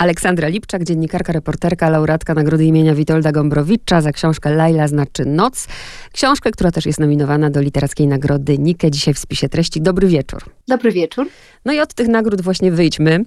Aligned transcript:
Aleksandra 0.00 0.48
Lipczak, 0.48 0.84
dziennikarka, 0.84 1.32
reporterka, 1.32 1.90
laureatka 1.90 2.34
Nagrody 2.34 2.64
imienia 2.64 2.94
Witolda 2.94 3.32
Gombrowicza 3.32 4.00
za 4.00 4.12
książkę 4.12 4.54
Laila 4.54 4.88
znaczy 4.88 5.24
noc. 5.24 5.68
Książkę, 6.12 6.50
która 6.50 6.70
też 6.70 6.86
jest 6.86 7.00
nominowana 7.00 7.50
do 7.50 7.60
literackiej 7.60 8.06
nagrody 8.06 8.58
Nike, 8.58 8.90
dzisiaj 8.90 9.14
w 9.14 9.18
spisie 9.18 9.48
treści. 9.48 9.80
Dobry 9.80 10.08
wieczór. 10.08 10.40
Dobry 10.68 10.92
wieczór. 10.92 11.28
No 11.64 11.72
i 11.72 11.80
od 11.80 11.94
tych 11.94 12.08
nagród 12.08 12.40
właśnie 12.40 12.72
wyjdźmy. 12.72 13.24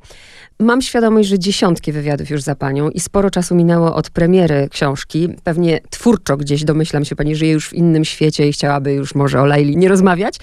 Mam 0.60 0.82
świadomość, 0.82 1.30
że 1.30 1.40
dziesiątki 1.40 1.92
wywiadów 1.92 2.30
już 2.30 2.42
za 2.42 2.56
panią 2.56 2.90
i 2.90 3.00
sporo 3.00 3.30
czasu 3.30 3.56
minęło 3.56 3.96
od 3.96 4.10
premiery 4.10 4.68
książki. 4.72 5.30
Pewnie 5.44 5.80
twórczo 5.90 6.38
gdzieś 6.38 6.64
domyślam 6.64 7.06
się, 7.06 7.16
pani 7.16 7.36
żyje 7.36 7.52
już 7.52 7.70
w 7.70 7.74
innym 7.74 8.06
świecie 8.06 8.48
i 8.48 8.54
chciałaby 8.54 8.94
już 8.94 9.16
może 9.16 9.42
o 9.42 9.46
Laili 9.46 9.78
nie 9.78 9.90
rozmawiać. 9.90 10.36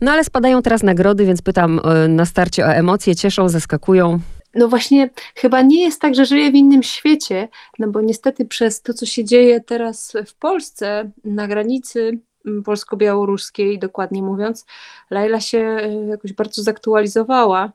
No 0.00 0.12
ale 0.12 0.24
spadają 0.24 0.62
teraz 0.62 0.82
nagrody, 0.82 1.26
więc 1.26 1.42
pytam 1.42 1.80
e, 1.84 2.08
na 2.08 2.24
starcie 2.24 2.66
o 2.66 2.68
emocje. 2.68 3.16
Cieszą, 3.16 3.48
zaskakują? 3.48 4.20
No 4.56 4.68
właśnie 4.68 5.10
chyba 5.34 5.62
nie 5.62 5.84
jest 5.84 6.00
tak, 6.00 6.14
że 6.14 6.26
żyję 6.26 6.50
w 6.50 6.54
innym 6.54 6.82
świecie, 6.82 7.48
no 7.78 7.88
bo 7.88 8.00
niestety 8.00 8.44
przez 8.44 8.82
to, 8.82 8.94
co 8.94 9.06
się 9.06 9.24
dzieje 9.24 9.60
teraz 9.60 10.12
w 10.26 10.34
Polsce, 10.34 11.10
na 11.24 11.48
granicy 11.48 12.20
mm, 12.46 12.62
polsko-białoruskiej, 12.62 13.78
dokładnie 13.78 14.22
mówiąc, 14.22 14.66
Laila 15.10 15.40
się 15.40 15.58
e, 15.58 16.06
jakoś 16.06 16.32
bardzo 16.32 16.62
zaktualizowała. 16.62 17.72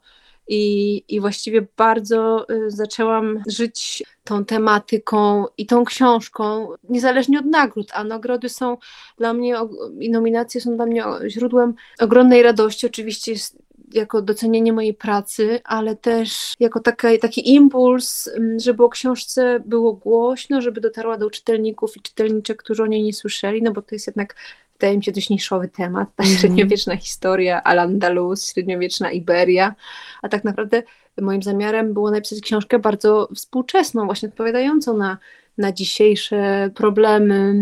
I, 0.47 1.03
I 1.07 1.19
właściwie 1.19 1.67
bardzo 1.77 2.49
e, 2.49 2.71
zaczęłam 2.71 3.43
żyć 3.47 4.03
tą 4.23 4.45
tematyką 4.45 5.45
i 5.57 5.65
tą 5.65 5.85
książką, 5.85 6.67
niezależnie 6.89 7.39
od 7.39 7.45
nagród, 7.45 7.87
a 7.93 8.03
nagrody 8.03 8.49
są 8.49 8.77
dla 9.17 9.33
mnie 9.33 9.55
i 9.99 10.11
nominacje 10.11 10.61
są 10.61 10.75
dla 10.75 10.85
mnie 10.85 11.03
źródłem 11.27 11.73
ogromnej 11.99 12.43
radości. 12.43 12.87
Oczywiście 12.87 13.31
jest 13.31 13.57
jako 13.93 14.21
docenienie 14.21 14.73
mojej 14.73 14.93
pracy, 14.93 15.59
ale 15.63 15.95
też 15.95 16.53
jako 16.59 16.79
taka, 16.79 17.07
taki 17.21 17.53
impuls, 17.53 18.27
mm, 18.27 18.59
żeby 18.59 18.83
o 18.83 18.89
książce 18.89 19.59
było 19.65 19.93
głośno, 19.93 20.61
żeby 20.61 20.81
dotarła 20.81 21.17
do 21.17 21.29
czytelników 21.29 21.97
i 21.97 22.01
czytelniczek, 22.01 22.57
którzy 22.57 22.83
o 22.83 22.87
niej 22.87 23.03
nie 23.03 23.13
słyszeli, 23.13 23.61
no 23.61 23.71
bo 23.71 23.81
to 23.81 23.95
jest 23.95 24.07
jednak 24.07 24.35
wydaje 24.73 24.97
mi 24.97 25.03
się 25.03 25.11
dość 25.11 25.29
niszowy 25.29 25.67
temat, 25.67 26.09
ta 26.15 26.23
mm. 26.23 26.37
średniowieczna 26.37 26.97
historia 26.97 27.63
Al-Andalus, 27.63 28.51
średniowieczna 28.53 29.11
Iberia, 29.11 29.75
a 30.21 30.29
tak 30.29 30.43
naprawdę 30.43 30.83
moim 31.21 31.43
zamiarem 31.43 31.93
było 31.93 32.11
napisać 32.11 32.41
książkę 32.41 32.79
bardzo 32.79 33.29
współczesną, 33.35 34.05
właśnie 34.05 34.29
odpowiadającą 34.29 34.97
na 34.97 35.17
na 35.57 35.71
dzisiejsze 35.71 36.69
problemy 36.75 37.55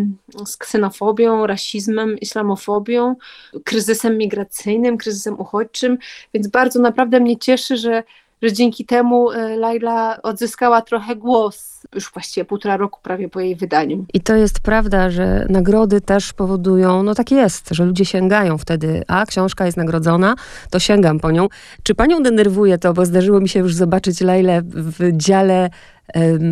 z 0.45 0.57
ksenofobią, 0.57 1.47
rasizmem, 1.47 2.17
islamofobią, 2.17 3.15
kryzysem 3.63 4.17
migracyjnym, 4.17 4.97
kryzysem 4.97 5.39
uchodźczym, 5.39 5.97
więc 6.33 6.47
bardzo 6.47 6.79
naprawdę 6.79 7.19
mnie 7.19 7.37
cieszy, 7.37 7.77
że 7.77 8.03
że 8.41 8.53
dzięki 8.53 8.85
temu 8.85 9.31
e, 9.31 9.57
Laila 9.57 10.21
odzyskała 10.21 10.81
trochę 10.81 11.15
głos 11.15 11.83
już 11.95 12.11
właściwie 12.13 12.45
półtora 12.45 12.77
roku 12.77 12.99
prawie 13.03 13.29
po 13.29 13.39
jej 13.39 13.55
wydaniu. 13.55 14.05
I 14.13 14.21
to 14.21 14.35
jest 14.35 14.59
prawda, 14.59 15.09
że 15.09 15.45
nagrody 15.49 16.01
też 16.01 16.33
powodują, 16.33 17.03
no 17.03 17.15
tak 17.15 17.31
jest, 17.31 17.69
że 17.71 17.85
ludzie 17.85 18.05
sięgają 18.05 18.57
wtedy, 18.57 19.03
a 19.07 19.25
książka 19.25 19.65
jest 19.65 19.77
nagrodzona, 19.77 20.35
to 20.69 20.79
sięgam 20.79 21.19
po 21.19 21.31
nią. 21.31 21.47
Czy 21.83 21.95
panią 21.95 22.23
denerwuje 22.23 22.77
to, 22.77 22.93
bo 22.93 23.05
zdarzyło 23.05 23.39
mi 23.39 23.49
się 23.49 23.59
już 23.59 23.75
zobaczyć 23.75 24.21
Lailę 24.21 24.61
w 24.63 25.17
dziale 25.17 25.69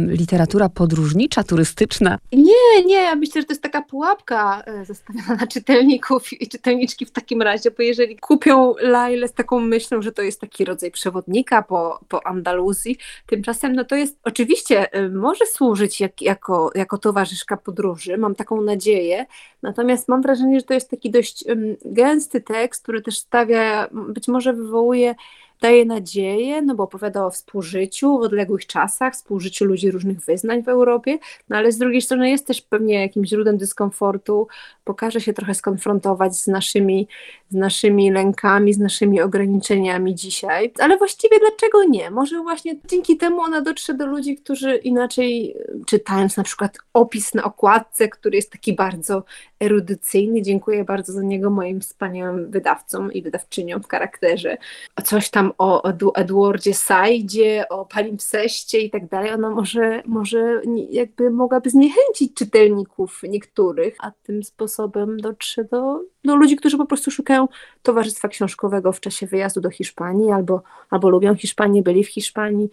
literatura 0.08 0.70
podróżnicza, 0.70 1.44
turystyczna? 1.44 2.18
Nie, 2.32 2.86
nie, 2.86 3.02
ja 3.02 3.16
myślę, 3.16 3.42
że 3.42 3.48
to 3.48 3.54
jest 3.54 3.64
taka 3.64 3.82
pułapka 3.82 4.64
e, 4.66 4.86
zastawiona 4.86 5.36
na 5.36 5.48
czytelników 5.54 6.42
i 6.42 6.48
czytelniczki 6.48 7.06
w 7.06 7.12
takim 7.12 7.42
razie, 7.42 7.72
bo 7.72 7.84
jeżeli 7.84 8.18
kupią 8.18 8.74
Lailę 8.82 9.28
z 9.28 9.34
taką 9.34 9.60
myślą, 9.60 10.02
że 10.02 10.12
to 10.12 10.22
jest 10.22 10.42
taki 10.42 10.66
rodzaj 10.66 10.92
przewodnika 10.92 11.62
po, 11.62 12.00
po 12.08 12.28
Andaluzji, 12.28 12.98
tymczasem 13.26 13.74
no 13.74 13.86
to 13.86 13.96
jest, 13.96 14.20
oczywiście 14.24 14.92
e, 14.92 15.10
może 15.10 15.46
służyć 15.46 16.02
jak, 16.02 16.22
jako, 16.22 16.72
jako 16.76 16.98
towarzyszka 16.98 17.58
podróży, 17.58 18.18
mam 18.18 18.36
taką 18.36 18.62
nadzieję, 18.62 19.26
natomiast 19.62 20.08
mam 20.08 20.22
wrażenie, 20.22 20.60
że 20.60 20.66
to 20.66 20.74
jest 20.74 20.90
taki 20.90 21.12
dość 21.12 21.44
gęsty 21.86 22.42
tekst, 22.42 22.84
który 22.84 23.02
też 23.02 23.18
stawia, 23.18 23.88
być 23.92 24.28
może 24.28 24.54
wywołuje 24.54 25.16
daje 25.62 25.86
nadzieję, 25.86 26.62
no 26.62 26.76
bo 26.76 26.84
opowiada 26.84 27.26
o 27.26 27.32
współżyciu 27.32 28.18
w 28.20 28.22
odległych 28.22 28.66
czasach, 28.66 29.14
współżyciu 29.14 29.66
ludzi 29.66 29.92
różnych 29.92 30.20
wyznań 30.20 30.64
w 30.64 30.70
Europie, 30.70 31.18
no 31.50 31.58
ale 31.58 31.72
z 31.72 31.78
drugiej 31.78 32.02
strony 32.02 32.30
jest 32.30 32.48
też 32.48 32.62
pewnie 32.62 33.02
jakimś 33.02 33.30
źródłem 33.30 33.58
dyskomfortu, 33.58 34.48
pokaże 34.84 35.22
się 35.22 35.34
trochę 35.34 35.56
skonfrontować 35.56 36.36
z 36.36 36.48
naszymi, 36.48 37.08
z 37.50 37.56
naszymi 37.56 38.12
lękami, 38.12 38.74
z 38.74 38.80
naszymi 38.80 39.22
ograniczeniami 39.22 40.16
dzisiaj, 40.16 40.74
ale 40.80 40.98
właściwie 40.98 41.40
dlaczego 41.40 41.84
nie? 41.84 42.12
Może 42.12 42.42
właśnie 42.42 42.76
dzięki 42.88 43.18
temu 43.18 43.42
ona 43.42 43.62
dotrze 43.62 43.94
do 43.94 44.06
ludzi, 44.06 44.36
którzy 44.36 44.76
inaczej 44.76 45.56
czytając 45.86 46.38
na 46.38 46.44
przykład 46.44 46.78
opis 46.94 47.34
na 47.34 47.44
okładce, 47.44 48.08
który 48.08 48.36
jest 48.36 48.52
taki 48.52 48.74
bardzo 48.74 49.24
erudycyjny, 49.60 50.42
dziękuję 50.42 50.84
bardzo 50.84 51.14
za 51.14 51.24
niego 51.24 51.50
moim 51.50 51.82
wspaniałym 51.82 52.52
wydawcom 52.52 53.14
i 53.14 53.22
wydawczyniom 53.22 53.84
w 53.84 53.88
charakterze, 53.88 54.58
coś 55.04 55.30
tam 55.30 55.47
o, 55.58 55.84
o 55.84 56.16
Edwardzie 56.16 56.74
Sajdzie, 56.74 57.66
o 57.70 57.86
Palimpseście 57.86 58.80
i 58.80 58.90
tak 58.90 59.08
dalej, 59.08 59.32
ona 59.32 59.50
może, 59.50 60.04
może 60.06 60.62
jakby 60.90 61.32
mogłaby 61.32 61.70
zniechęcić 61.70 62.34
czytelników 62.34 63.22
niektórych, 63.24 63.96
a 64.00 64.12
tym 64.24 64.44
sposobem 64.44 65.20
dotrze 65.20 65.64
do, 65.64 66.02
do 66.24 66.36
ludzi, 66.36 66.56
którzy 66.56 66.78
po 66.78 66.86
prostu 66.86 67.12
szukają 67.12 67.48
towarzystwa 67.84 68.28
książkowego 68.28 68.92
w 68.92 69.00
czasie 69.00 69.28
wyjazdu 69.28 69.62
do 69.62 69.70
Hiszpanii 69.70 70.32
albo, 70.32 70.62
albo 70.90 71.10
lubią 71.10 71.36
Hiszpanię, 71.36 71.84
byli 71.84 72.04
w 72.04 72.10
Hiszpanii 72.10 72.70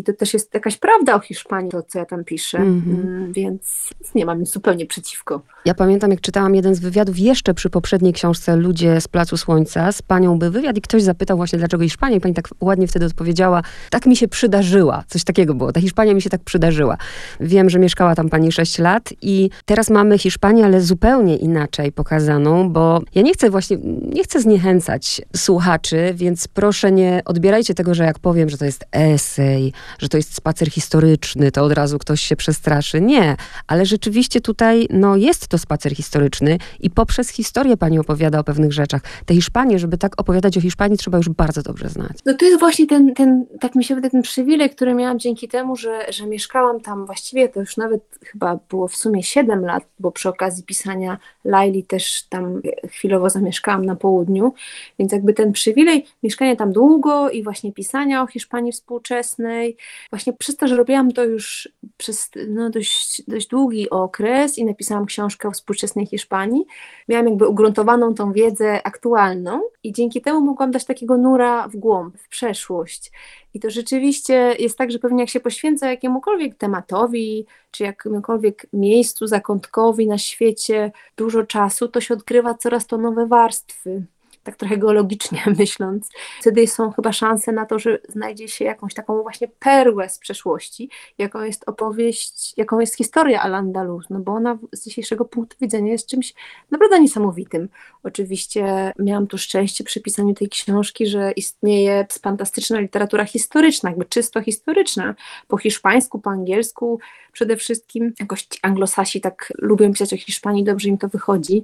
i 0.00 0.04
to 0.04 0.12
też 0.12 0.34
jest 0.34 0.54
jakaś 0.54 0.76
prawda 0.76 1.14
o 1.14 1.20
Hiszpanii, 1.20 1.70
to 1.70 1.82
co 1.82 1.98
ja 1.98 2.04
tam 2.04 2.24
piszę, 2.24 2.58
mm-hmm. 2.58 3.32
więc 3.32 3.90
nie 4.14 4.26
mam 4.26 4.40
nic 4.40 4.50
zupełnie 4.50 4.86
przeciwko. 4.86 5.42
Ja 5.64 5.74
pamiętam, 5.74 6.10
jak 6.10 6.20
czytałam 6.20 6.54
jeden 6.54 6.74
z 6.74 6.80
wywiadów 6.80 7.18
jeszcze 7.18 7.54
przy 7.54 7.70
poprzedniej 7.70 8.12
książce 8.12 8.56
Ludzie 8.56 9.00
z 9.00 9.08
Placu 9.08 9.36
Słońca, 9.36 9.92
z 9.92 10.02
panią 10.02 10.38
był 10.38 10.52
wywiad 10.52 10.76
i 10.76 10.80
ktoś 10.80 11.02
zapytał 11.02 11.36
właśnie, 11.36 11.58
dlaczego 11.58 11.82
Hiszpania 11.82 12.16
i 12.16 12.20
pani 12.20 12.34
tak 12.34 12.48
ładnie 12.60 12.88
wtedy 12.88 13.06
odpowiedziała, 13.06 13.62
tak 13.90 14.06
mi 14.06 14.16
się 14.16 14.28
przydarzyła, 14.28 15.04
coś 15.08 15.24
takiego 15.24 15.54
było, 15.54 15.72
ta 15.72 15.80
Hiszpania 15.80 16.14
mi 16.14 16.22
się 16.22 16.30
tak 16.30 16.40
przydarzyła. 16.40 16.96
Wiem, 17.40 17.70
że 17.70 17.78
mieszkała 17.78 18.14
tam 18.14 18.28
pani 18.28 18.52
6 18.52 18.78
lat 18.78 19.12
i 19.22 19.50
teraz 19.64 19.90
mamy 19.90 20.18
Hiszpanię, 20.18 20.64
ale 20.64 20.80
zupełnie 20.80 21.36
inaczej 21.36 21.92
pokazaną, 21.92 22.70
bo 22.70 23.02
ja 23.14 23.22
nie 23.22 23.32
chcę 23.32 23.50
właśnie, 23.50 23.76
nie 24.14 24.24
chcę 24.24 24.40
zniechęcać 24.40 25.22
słuchaczy, 25.36 26.12
więc 26.14 26.48
proszę 26.48 26.92
nie 26.92 27.22
odbierajcie 27.24 27.74
tego, 27.74 27.94
że 27.94 28.04
jak 28.04 28.18
powiem, 28.18 28.48
że 28.48 28.58
to 28.58 28.64
jest 28.64 28.84
esej, 28.92 29.72
że 29.98 30.08
to 30.08 30.16
jest 30.16 30.34
spacer 30.34 30.70
historyczny, 30.70 31.52
to 31.52 31.64
od 31.64 31.72
razu 31.72 31.98
ktoś 31.98 32.20
się 32.20 32.36
przestraszy. 32.36 33.00
Nie, 33.00 33.36
ale 33.66 33.86
rzeczywiście 33.86 34.40
tutaj 34.40 34.86
no, 34.90 35.16
jest 35.16 35.48
to 35.48 35.58
spacer 35.58 35.96
historyczny 35.96 36.58
i 36.80 36.90
poprzez 36.90 37.28
historię 37.28 37.76
pani 37.76 37.98
opowiada 37.98 38.38
o 38.38 38.44
pewnych 38.44 38.72
rzeczach. 38.72 39.02
Te 39.26 39.34
Hiszpanie, 39.34 39.78
żeby 39.78 39.98
tak 39.98 40.20
opowiadać 40.20 40.58
o 40.58 40.60
Hiszpanii, 40.60 40.98
trzeba 40.98 41.18
już 41.18 41.28
bardzo 41.28 41.62
dobrze 41.62 41.88
znać. 41.88 42.18
No 42.26 42.34
to 42.34 42.44
jest 42.44 42.58
właśnie 42.58 42.86
ten, 42.86 43.14
ten 43.14 43.46
tak 43.60 43.74
mi 43.74 43.84
się 43.84 43.94
wydaje, 43.94 44.10
ten 44.10 44.22
przywilej, 44.22 44.70
który 44.70 44.94
miałam 44.94 45.18
dzięki 45.18 45.48
temu, 45.48 45.76
że, 45.76 46.12
że 46.12 46.26
mieszkałam 46.26 46.80
tam 46.80 47.06
właściwie, 47.06 47.48
to 47.48 47.60
już 47.60 47.76
nawet 47.76 48.18
chyba 48.24 48.58
było 48.70 48.88
w 48.88 48.96
sumie 48.96 49.22
7 49.22 49.64
lat, 49.64 49.84
bo 49.98 50.12
przy 50.12 50.28
okazji 50.28 50.64
pisania 50.64 51.18
Laili 51.44 51.84
też 51.84 52.22
tam 52.28 52.62
chwilowo 52.88 53.30
zamieszkałam 53.30 53.86
na 53.86 53.96
południu, 53.96 54.54
więc 54.98 55.12
jakby 55.12 55.34
ten 55.34 55.52
przywilej 55.52 56.06
mieszkania 56.22 56.56
tam 56.56 56.72
długo 56.72 57.30
i 57.30 57.42
właśnie 57.42 57.72
pisania 57.72 58.22
o 58.22 58.26
Hiszpanii 58.26 58.72
współczesnej, 58.72 59.69
właśnie 60.10 60.32
przez 60.32 60.56
to, 60.56 60.68
że 60.68 60.76
robiłam 60.76 61.12
to 61.12 61.24
już 61.24 61.68
przez 61.96 62.30
no, 62.48 62.70
dość, 62.70 63.22
dość 63.28 63.46
długi 63.46 63.90
okres 63.90 64.58
i 64.58 64.64
napisałam 64.64 65.06
książkę 65.06 65.48
o 65.48 65.50
współczesnej 65.50 66.06
Hiszpanii, 66.06 66.64
miałam 67.08 67.26
jakby 67.26 67.48
ugruntowaną 67.48 68.14
tą 68.14 68.32
wiedzę 68.32 68.86
aktualną 68.86 69.60
i 69.82 69.92
dzięki 69.92 70.20
temu 70.20 70.40
mogłam 70.40 70.70
dać 70.70 70.84
takiego 70.84 71.18
nura 71.18 71.68
w 71.68 71.76
głąb, 71.76 72.18
w 72.18 72.28
przeszłość. 72.28 73.12
I 73.54 73.60
to 73.60 73.70
rzeczywiście 73.70 74.54
jest 74.58 74.78
tak, 74.78 74.90
że 74.90 74.98
pewnie 74.98 75.22
jak 75.22 75.30
się 75.30 75.40
poświęca 75.40 75.90
jakiemukolwiek 75.90 76.54
tematowi, 76.54 77.46
czy 77.70 77.84
jakiemukolwiek 77.84 78.66
miejscu 78.72 79.26
zakątkowi 79.26 80.06
na 80.06 80.18
świecie 80.18 80.92
dużo 81.16 81.46
czasu, 81.46 81.88
to 81.88 82.00
się 82.00 82.14
odkrywa 82.14 82.54
coraz 82.54 82.86
to 82.86 82.98
nowe 82.98 83.26
warstwy 83.26 84.06
tak 84.42 84.56
trochę 84.56 84.76
geologicznie 84.78 85.42
myśląc, 85.58 86.08
wtedy 86.40 86.66
są 86.66 86.92
chyba 86.92 87.12
szanse 87.12 87.52
na 87.52 87.66
to, 87.66 87.78
że 87.78 87.98
znajdzie 88.08 88.48
się 88.48 88.64
jakąś 88.64 88.94
taką 88.94 89.22
właśnie 89.22 89.48
perłę 89.48 90.08
z 90.08 90.18
przeszłości, 90.18 90.90
jaką 91.18 91.42
jest 91.42 91.68
opowieść, 91.68 92.54
jaką 92.56 92.80
jest 92.80 92.96
historia 92.96 93.42
Al-Andalus, 93.42 94.04
no 94.10 94.20
bo 94.20 94.32
ona 94.32 94.58
z 94.72 94.84
dzisiejszego 94.84 95.24
punktu 95.24 95.56
widzenia 95.60 95.92
jest 95.92 96.08
czymś 96.08 96.34
naprawdę 96.70 97.00
niesamowitym. 97.00 97.68
Oczywiście 98.02 98.92
miałam 98.98 99.26
tu 99.26 99.38
szczęście 99.38 99.84
przy 99.84 100.00
pisaniu 100.00 100.34
tej 100.34 100.48
książki, 100.48 101.06
że 101.06 101.32
istnieje 101.32 102.06
fantastyczna 102.22 102.80
literatura 102.80 103.24
historyczna, 103.24 103.90
jakby 103.90 104.04
czysto 104.04 104.42
historyczna, 104.42 105.14
po 105.48 105.58
hiszpańsku, 105.58 106.18
po 106.18 106.30
angielsku, 106.30 107.00
przede 107.32 107.56
wszystkim 107.56 108.12
jakoś 108.20 108.48
anglosasi 108.62 109.20
tak 109.20 109.52
lubią 109.58 109.92
pisać 109.92 110.14
o 110.14 110.16
Hiszpanii, 110.16 110.64
dobrze 110.64 110.88
im 110.88 110.98
to 110.98 111.08
wychodzi, 111.08 111.62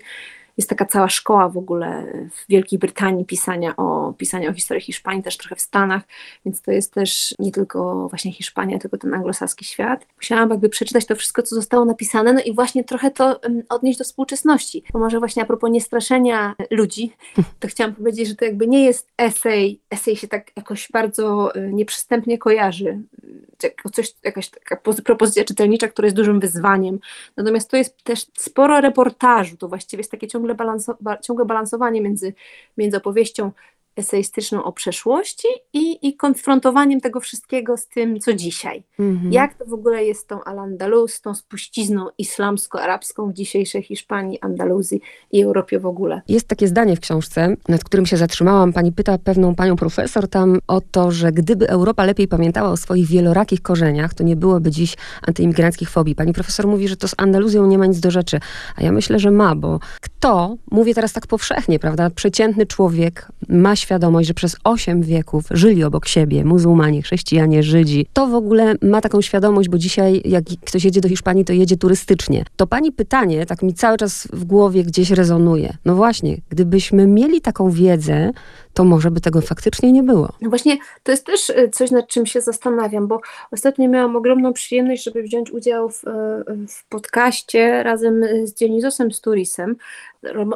jest 0.56 0.68
taka 0.68 0.84
cała 0.84 1.08
szkoła 1.08 1.48
w 1.48 1.58
ogóle 1.58 2.06
w 2.30 2.48
Wielkiej 2.48 2.78
Brytanii 2.78 3.24
pisania 3.24 3.76
o, 3.76 4.14
pisania 4.18 4.50
o 4.50 4.52
historii 4.52 4.82
Hiszpanii, 4.82 5.22
też 5.22 5.36
trochę 5.36 5.56
w 5.56 5.60
Stanach, 5.60 6.02
więc 6.44 6.62
to 6.62 6.70
jest 6.70 6.94
też 6.94 7.34
nie 7.38 7.52
tylko 7.52 8.08
właśnie 8.08 8.32
Hiszpania, 8.32 8.78
tylko 8.78 8.98
ten 8.98 9.14
anglosaski 9.14 9.64
świat. 9.64 10.06
Musiałam 10.16 10.50
jakby 10.50 10.68
przeczytać 10.68 11.06
to 11.06 11.16
wszystko, 11.16 11.42
co 11.42 11.54
zostało 11.54 11.84
napisane, 11.84 12.32
no 12.32 12.40
i 12.40 12.54
właśnie 12.54 12.84
trochę 12.84 13.10
to 13.10 13.40
odnieść 13.68 13.98
do 13.98 14.04
współczesności. 14.04 14.82
Bo 14.92 14.98
może 14.98 15.18
właśnie 15.18 15.42
a 15.42 15.46
propos 15.46 15.70
niestraszenia 15.70 16.54
ludzi, 16.70 17.12
to 17.60 17.68
chciałam 17.68 17.94
powiedzieć, 17.94 18.28
że 18.28 18.34
to 18.34 18.44
jakby 18.44 18.66
nie 18.66 18.84
jest 18.84 19.08
esej, 19.18 19.80
esej 19.90 20.16
się 20.16 20.28
tak 20.28 20.52
jakoś 20.56 20.88
bardzo 20.92 21.56
y, 21.56 21.70
nieprzystępnie 21.72 22.38
kojarzy, 22.38 23.02
jako 23.62 23.90
coś, 23.90 24.14
jakaś 24.24 24.48
taka 24.48 24.76
propozycja 25.04 25.44
czytelnicza, 25.44 25.88
która 25.88 26.06
jest 26.06 26.16
dużym 26.16 26.40
wyzwaniem. 26.40 26.98
Natomiast 27.36 27.70
to 27.70 27.76
jest 27.76 28.04
też 28.04 28.26
sporo 28.38 28.80
reportażu, 28.80 29.56
to 29.56 29.68
właściwie 29.68 30.00
jest 30.00 30.10
takie 30.10 30.26
ciągle, 30.28 30.45
balanso, 30.54 30.96
ciągłe 31.22 31.44
balansowanie 31.44 32.00
między, 32.00 32.34
między 32.76 32.96
opowieścią 32.96 33.52
eseistyczną 33.96 34.64
o 34.64 34.72
przeszłości 34.72 35.48
i, 35.72 36.08
i 36.08 36.16
konfrontowaniem 36.16 37.00
tego 37.00 37.20
wszystkiego 37.20 37.76
z 37.76 37.88
tym, 37.88 38.20
co 38.20 38.32
dzisiaj. 38.32 38.82
Mhm. 38.98 39.32
Jak 39.32 39.54
to 39.54 39.64
w 39.64 39.72
ogóle 39.72 40.04
jest 40.04 40.20
z 40.20 40.26
tą 40.26 40.44
Al-Andalus, 40.44 41.20
tą 41.20 41.34
spuścizną 41.34 42.08
islamsko-arabską 42.18 43.30
w 43.30 43.32
dzisiejszej 43.32 43.82
Hiszpanii, 43.82 44.40
Andaluzji 44.40 45.00
i 45.32 45.42
Europie 45.42 45.78
w 45.78 45.86
ogóle. 45.86 46.22
Jest 46.28 46.48
takie 46.48 46.68
zdanie 46.68 46.96
w 46.96 47.00
książce, 47.00 47.56
nad 47.68 47.84
którym 47.84 48.06
się 48.06 48.16
zatrzymałam. 48.16 48.72
Pani 48.72 48.92
pyta 48.92 49.18
pewną 49.18 49.54
panią 49.54 49.76
profesor 49.76 50.28
tam 50.28 50.58
o 50.66 50.80
to, 50.80 51.10
że 51.10 51.32
gdyby 51.32 51.68
Europa 51.68 52.04
lepiej 52.04 52.28
pamiętała 52.28 52.70
o 52.70 52.76
swoich 52.76 53.06
wielorakich 53.06 53.62
korzeniach, 53.62 54.14
to 54.14 54.24
nie 54.24 54.36
byłoby 54.36 54.70
dziś 54.70 54.96
antyimigranckich 55.26 55.90
fobii. 55.90 56.14
Pani 56.14 56.32
profesor 56.32 56.66
mówi, 56.66 56.88
że 56.88 56.96
to 56.96 57.08
z 57.08 57.14
Andaluzją 57.16 57.66
nie 57.66 57.78
ma 57.78 57.86
nic 57.86 58.00
do 58.00 58.10
rzeczy. 58.10 58.40
A 58.76 58.82
ja 58.82 58.92
myślę, 58.92 59.18
że 59.18 59.30
ma, 59.30 59.54
bo 59.54 59.80
kto, 60.00 60.56
mówię 60.70 60.94
teraz 60.94 61.12
tak 61.12 61.26
powszechnie, 61.26 61.78
prawda, 61.78 62.10
przeciętny 62.10 62.66
człowiek 62.66 63.28
ma 63.48 63.76
świadomość, 63.86 64.28
że 64.28 64.34
przez 64.34 64.56
osiem 64.64 65.02
wieków 65.02 65.44
żyli 65.50 65.84
obok 65.84 66.08
siebie 66.08 66.44
muzułmanie, 66.44 67.02
chrześcijanie, 67.02 67.62
Żydzi. 67.62 68.06
To 68.12 68.26
w 68.26 68.34
ogóle 68.34 68.74
ma 68.82 69.00
taką 69.00 69.20
świadomość, 69.20 69.68
bo 69.68 69.78
dzisiaj 69.78 70.22
jak 70.24 70.44
ktoś 70.44 70.84
jedzie 70.84 71.00
do 71.00 71.08
Hiszpanii, 71.08 71.44
to 71.44 71.52
jedzie 71.52 71.76
turystycznie. 71.76 72.44
To 72.56 72.66
pani 72.66 72.92
pytanie 72.92 73.46
tak 73.46 73.62
mi 73.62 73.74
cały 73.74 73.96
czas 73.96 74.28
w 74.32 74.44
głowie 74.44 74.84
gdzieś 74.84 75.10
rezonuje. 75.10 75.76
No 75.84 75.94
właśnie, 75.94 76.36
gdybyśmy 76.50 77.06
mieli 77.06 77.40
taką 77.40 77.70
wiedzę, 77.70 78.30
to 78.76 78.84
może 78.84 79.10
by 79.10 79.20
tego 79.20 79.40
faktycznie 79.40 79.92
nie 79.92 80.02
było. 80.02 80.28
No 80.40 80.48
właśnie, 80.48 80.78
to 81.02 81.12
jest 81.12 81.26
też 81.26 81.50
y, 81.50 81.70
coś, 81.72 81.90
nad 81.90 82.08
czym 82.08 82.26
się 82.26 82.40
zastanawiam, 82.40 83.06
bo 83.06 83.20
ostatnio 83.50 83.88
miałam 83.88 84.16
ogromną 84.16 84.52
przyjemność, 84.52 85.04
żeby 85.04 85.22
wziąć 85.22 85.50
udział 85.50 85.90
w, 85.90 86.04
y, 86.04 86.08
w 86.68 86.88
podcaście 86.88 87.82
razem 87.82 88.24
z 88.44 88.52
Dionizosem 88.52 89.12
Sturisem. 89.12 89.76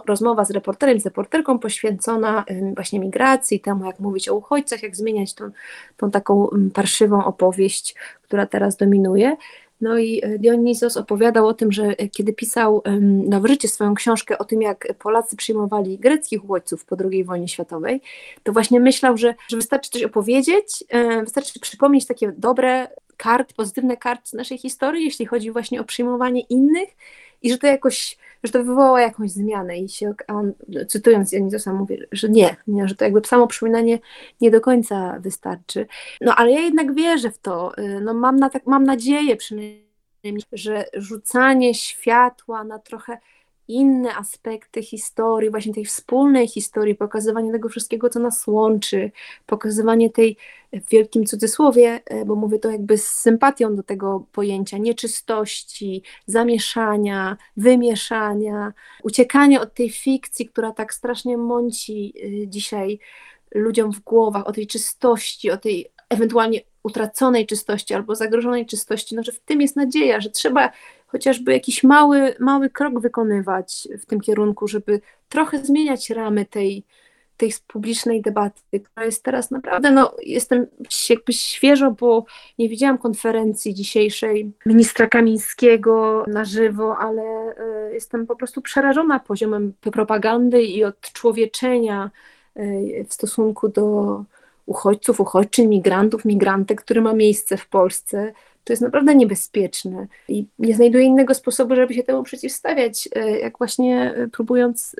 Rozmowa 0.06 0.44
z 0.44 0.50
reporterem, 0.50 1.00
z 1.00 1.04
reporterką 1.04 1.58
poświęcona 1.58 2.44
właśnie 2.74 3.00
migracji, 3.00 3.60
temu 3.60 3.86
jak 3.86 4.00
mówić 4.00 4.28
o 4.28 4.34
uchodźcach, 4.34 4.82
jak 4.82 4.96
zmieniać 4.96 5.34
tą, 5.34 5.50
tą 5.96 6.10
taką 6.10 6.48
parszywą 6.74 7.24
opowieść, 7.24 7.94
która 8.22 8.46
teraz 8.46 8.76
dominuje. 8.76 9.36
No 9.80 9.98
i 9.98 10.20
e, 10.22 10.38
Dionizos 10.38 10.96
opowiadał 10.96 11.46
o 11.46 11.54
tym, 11.54 11.72
że 11.72 11.84
e, 11.84 12.08
kiedy 12.08 12.32
pisał 12.32 12.82
na 13.28 13.40
wrycie 13.40 13.68
swoją 13.68 13.94
książkę 13.94 14.38
o 14.38 14.44
tym, 14.44 14.62
jak 14.62 14.88
Polacy 14.98 15.36
przyjmowali 15.36 15.98
greckich 15.98 16.44
uchodźców 16.44 16.84
po 16.84 16.96
II 17.10 17.24
wojnie 17.24 17.48
światowej, 17.48 18.00
to 18.42 18.52
właśnie 18.52 18.80
myślał, 18.80 19.16
że, 19.16 19.34
że 19.48 19.56
wystarczy 19.56 19.90
coś 19.90 20.02
opowiedzieć, 20.02 20.84
e, 20.88 21.22
wystarczy 21.22 21.60
przypomnieć 21.60 22.06
takie 22.06 22.32
dobre 22.32 22.88
karty, 23.16 23.54
pozytywne 23.54 23.96
karty 23.96 24.28
z 24.28 24.32
naszej 24.32 24.58
historii, 24.58 25.04
jeśli 25.04 25.26
chodzi 25.26 25.50
właśnie 25.50 25.80
o 25.80 25.84
przyjmowanie 25.84 26.40
innych 26.40 26.88
i 27.42 27.50
że 27.50 27.58
to 27.58 27.66
jakoś, 27.66 28.18
że 28.44 28.52
to 28.52 28.64
wywoła 28.64 29.00
jakąś 29.00 29.30
zmianę 29.30 29.78
i 29.78 29.88
się, 29.88 30.14
on, 30.28 30.52
cytując 30.88 31.32
Janizosa 31.32 31.72
mówi, 31.72 31.98
że 32.12 32.28
nie, 32.28 32.56
nie, 32.66 32.88
że 32.88 32.94
to 32.94 33.04
jakby 33.04 33.20
samo 33.24 33.46
przypominanie 33.46 33.98
nie 34.40 34.50
do 34.50 34.60
końca 34.60 35.18
wystarczy. 35.20 35.86
No 36.20 36.34
ale 36.34 36.50
ja 36.50 36.60
jednak 36.60 36.94
wierzę 36.94 37.30
w 37.30 37.38
to, 37.38 37.78
y, 37.78 38.00
no 38.00 38.14
mam, 38.14 38.36
na, 38.36 38.50
tak, 38.50 38.66
mam 38.66 38.84
nadzieję 38.84 39.36
przynajmniej, 39.36 39.90
że 40.52 40.84
rzucanie 40.94 41.74
światła 41.74 42.64
na 42.64 42.78
trochę 42.78 43.18
inne 43.70 44.16
aspekty 44.16 44.82
historii, 44.82 45.50
właśnie 45.50 45.74
tej 45.74 45.84
wspólnej 45.84 46.48
historii, 46.48 46.94
pokazywanie 46.94 47.52
tego 47.52 47.68
wszystkiego, 47.68 48.08
co 48.08 48.20
nas 48.20 48.46
łączy, 48.46 49.10
pokazywanie 49.46 50.10
tej 50.10 50.36
w 50.72 50.88
wielkim 50.90 51.26
cudzysłowie, 51.26 52.00
e, 52.06 52.24
bo 52.24 52.34
mówię 52.34 52.58
to 52.58 52.70
jakby 52.70 52.98
z 52.98 53.08
sympatią 53.08 53.76
do 53.76 53.82
tego 53.82 54.26
pojęcia 54.32 54.78
nieczystości, 54.78 56.02
zamieszania, 56.26 57.36
wymieszania, 57.56 58.72
uciekania 59.02 59.60
od 59.60 59.74
tej 59.74 59.90
fikcji, 59.90 60.48
która 60.48 60.72
tak 60.72 60.94
strasznie 60.94 61.38
mąci 61.38 62.14
e, 62.16 62.48
dzisiaj 62.48 62.98
ludziom 63.54 63.92
w 63.92 64.00
głowach, 64.00 64.46
o 64.46 64.52
tej 64.52 64.66
czystości, 64.66 65.50
o 65.50 65.56
tej 65.56 65.86
ewentualnie 66.08 66.60
utraconej 66.82 67.46
czystości 67.46 67.94
albo 67.94 68.14
zagrożonej 68.14 68.66
czystości, 68.66 69.14
no 69.14 69.22
że 69.22 69.32
w 69.32 69.40
tym 69.40 69.60
jest 69.60 69.76
nadzieja, 69.76 70.20
że 70.20 70.30
trzeba 70.30 70.70
chociażby 71.10 71.52
jakiś 71.52 71.84
mały, 71.84 72.34
mały 72.38 72.70
krok 72.70 73.00
wykonywać 73.00 73.88
w 74.00 74.06
tym 74.06 74.20
kierunku, 74.20 74.68
żeby 74.68 75.00
trochę 75.28 75.64
zmieniać 75.64 76.10
ramy 76.10 76.46
tej, 76.46 76.84
tej 77.36 77.52
publicznej 77.66 78.22
debaty, 78.22 78.80
która 78.80 79.06
jest 79.06 79.22
teraz 79.22 79.50
naprawdę, 79.50 79.90
no 79.90 80.14
jestem 80.22 80.66
jakby 81.10 81.32
świeżo, 81.32 81.90
bo 81.90 82.24
nie 82.58 82.68
widziałam 82.68 82.98
konferencji 82.98 83.74
dzisiejszej 83.74 84.52
ministra 84.66 85.06
Kamińskiego 85.06 86.24
na 86.26 86.44
żywo, 86.44 86.96
ale 86.98 87.22
y, 87.90 87.94
jestem 87.94 88.26
po 88.26 88.36
prostu 88.36 88.62
przerażona 88.62 89.20
poziomem 89.20 89.72
propagandy 89.80 90.62
i 90.62 90.84
odczłowieczenia 90.84 92.10
y, 92.56 93.06
w 93.08 93.14
stosunku 93.14 93.68
do 93.68 94.24
uchodźców, 94.70 95.20
uchodźczyń, 95.20 95.66
migrantów, 95.66 96.24
migrantek, 96.24 96.80
który 96.80 97.00
ma 97.00 97.12
miejsce 97.12 97.56
w 97.56 97.68
Polsce 97.68 98.32
to 98.64 98.72
jest 98.72 98.82
naprawdę 98.82 99.14
niebezpieczne 99.14 100.06
i 100.28 100.46
nie 100.58 100.74
znajduję 100.74 101.04
innego 101.04 101.34
sposobu, 101.34 101.74
żeby 101.74 101.94
się 101.94 102.02
temu 102.02 102.22
przeciwstawiać, 102.22 103.08
e, 103.16 103.38
jak 103.38 103.58
właśnie 103.58 104.14
e, 104.14 104.28
próbując 104.28 104.96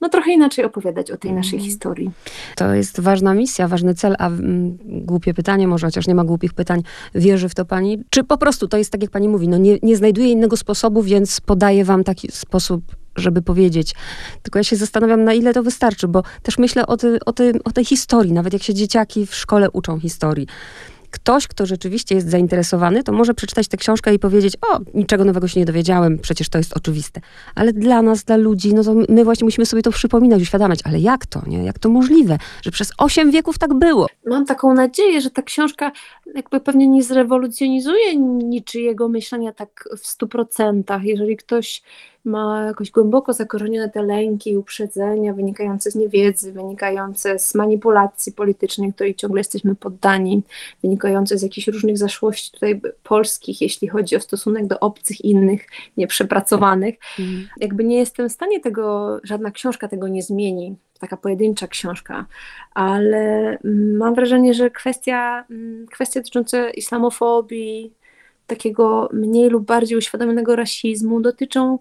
no 0.00 0.08
trochę 0.08 0.32
inaczej 0.32 0.64
opowiadać 0.64 1.10
o 1.10 1.16
tej 1.16 1.32
naszej 1.32 1.58
mhm. 1.58 1.70
historii. 1.70 2.10
To 2.56 2.74
jest 2.74 3.00
ważna 3.00 3.34
misja, 3.34 3.68
ważny 3.68 3.94
cel, 3.94 4.16
a 4.18 4.26
mm, 4.26 4.78
głupie 4.84 5.34
pytanie, 5.34 5.68
może 5.68 5.86
chociaż 5.86 6.06
nie 6.06 6.14
ma 6.14 6.24
głupich 6.24 6.54
pytań, 6.54 6.82
wierzy 7.14 7.48
w 7.48 7.54
to 7.54 7.64
pani? 7.64 8.04
Czy 8.10 8.24
po 8.24 8.38
prostu 8.38 8.68
to 8.68 8.78
jest 8.78 8.92
tak, 8.92 9.02
jak 9.02 9.10
pani 9.10 9.28
mówi, 9.28 9.48
no 9.48 9.58
nie, 9.58 9.78
nie 9.82 9.96
znajduje 9.96 10.30
innego 10.30 10.56
sposobu, 10.56 11.02
więc 11.02 11.40
podaje 11.40 11.84
wam 11.84 12.04
taki 12.04 12.32
sposób 12.32 12.82
żeby 13.16 13.42
powiedzieć. 13.42 13.94
Tylko 14.42 14.58
ja 14.58 14.64
się 14.64 14.76
zastanawiam, 14.76 15.24
na 15.24 15.34
ile 15.34 15.54
to 15.54 15.62
wystarczy, 15.62 16.08
bo 16.08 16.22
też 16.42 16.58
myślę 16.58 16.86
o, 16.86 16.96
ty, 16.96 17.18
o, 17.26 17.32
ty, 17.32 17.52
o 17.64 17.70
tej 17.70 17.84
historii, 17.84 18.32
nawet 18.32 18.52
jak 18.52 18.62
się 18.62 18.74
dzieciaki 18.74 19.26
w 19.26 19.34
szkole 19.34 19.70
uczą 19.70 20.00
historii 20.00 20.46
ktoś, 21.12 21.48
kto 21.48 21.66
rzeczywiście 21.66 22.14
jest 22.14 22.30
zainteresowany, 22.30 23.02
to 23.02 23.12
może 23.12 23.34
przeczytać 23.34 23.68
tę 23.68 23.76
książkę 23.76 24.14
i 24.14 24.18
powiedzieć, 24.18 24.56
o, 24.70 24.80
niczego 24.94 25.24
nowego 25.24 25.48
się 25.48 25.60
nie 25.60 25.66
dowiedziałem, 25.66 26.18
przecież 26.18 26.48
to 26.48 26.58
jest 26.58 26.76
oczywiste. 26.76 27.20
Ale 27.54 27.72
dla 27.72 28.02
nas, 28.02 28.24
dla 28.24 28.36
ludzi, 28.36 28.74
no 28.74 28.84
to 28.84 28.94
my 29.08 29.24
właśnie 29.24 29.44
musimy 29.44 29.66
sobie 29.66 29.82
to 29.82 29.90
przypominać, 29.90 30.42
uświadamiać, 30.42 30.80
ale 30.84 30.98
jak 30.98 31.26
to, 31.26 31.42
nie? 31.46 31.64
Jak 31.64 31.78
to 31.78 31.88
możliwe, 31.88 32.38
że 32.62 32.70
przez 32.70 32.92
osiem 32.98 33.30
wieków 33.30 33.58
tak 33.58 33.74
było? 33.74 34.06
Mam 34.26 34.46
taką 34.46 34.74
nadzieję, 34.74 35.20
że 35.20 35.30
ta 35.30 35.42
książka 35.42 35.92
jakby 36.34 36.60
pewnie 36.60 36.88
nie 36.88 37.02
zrewolucjonizuje 37.02 38.16
niczyjego 38.16 39.08
myślenia 39.08 39.52
tak 39.52 39.88
w 39.98 40.06
stu 40.06 40.28
procentach. 40.28 41.04
Jeżeli 41.04 41.36
ktoś 41.36 41.82
ma 42.24 42.64
jakoś 42.64 42.90
głęboko 42.90 43.32
zakorzenione 43.32 43.88
te 43.88 44.02
lęki 44.02 44.50
i 44.50 44.56
uprzedzenia 44.56 45.34
wynikające 45.34 45.90
z 45.90 45.94
niewiedzy, 45.94 46.52
wynikające 46.52 47.38
z 47.38 47.54
manipulacji 47.54 48.32
politycznej, 48.32 48.92
której 48.92 49.14
ciągle 49.14 49.40
jesteśmy 49.40 49.74
poddani, 49.74 50.42
wynikające 50.82 51.38
z 51.38 51.42
jakichś 51.42 51.68
różnych 51.68 51.98
zaszłości 51.98 52.52
tutaj 52.52 52.80
polskich, 53.02 53.60
jeśli 53.60 53.88
chodzi 53.88 54.16
o 54.16 54.20
stosunek 54.20 54.66
do 54.66 54.80
obcych, 54.80 55.24
innych, 55.24 55.66
nieprzepracowanych. 55.96 56.94
Mm. 57.18 57.48
Jakby 57.60 57.84
nie 57.84 57.98
jestem 57.98 58.28
w 58.28 58.32
stanie 58.32 58.60
tego, 58.60 59.18
żadna 59.22 59.50
książka 59.50 59.88
tego 59.88 60.08
nie 60.08 60.22
zmieni, 60.22 60.76
taka 61.00 61.16
pojedyncza 61.16 61.66
książka, 61.68 62.26
ale 62.74 63.58
mam 63.98 64.14
wrażenie, 64.14 64.54
że 64.54 64.70
kwestia, 64.70 65.44
mm, 65.50 65.86
kwestie 65.86 66.20
dotyczące 66.20 66.70
islamofobii, 66.70 67.92
takiego 68.46 69.08
mniej 69.12 69.48
lub 69.50 69.66
bardziej 69.66 69.98
uświadomionego 69.98 70.56
rasizmu 70.56 71.20
dotyczą 71.20 71.78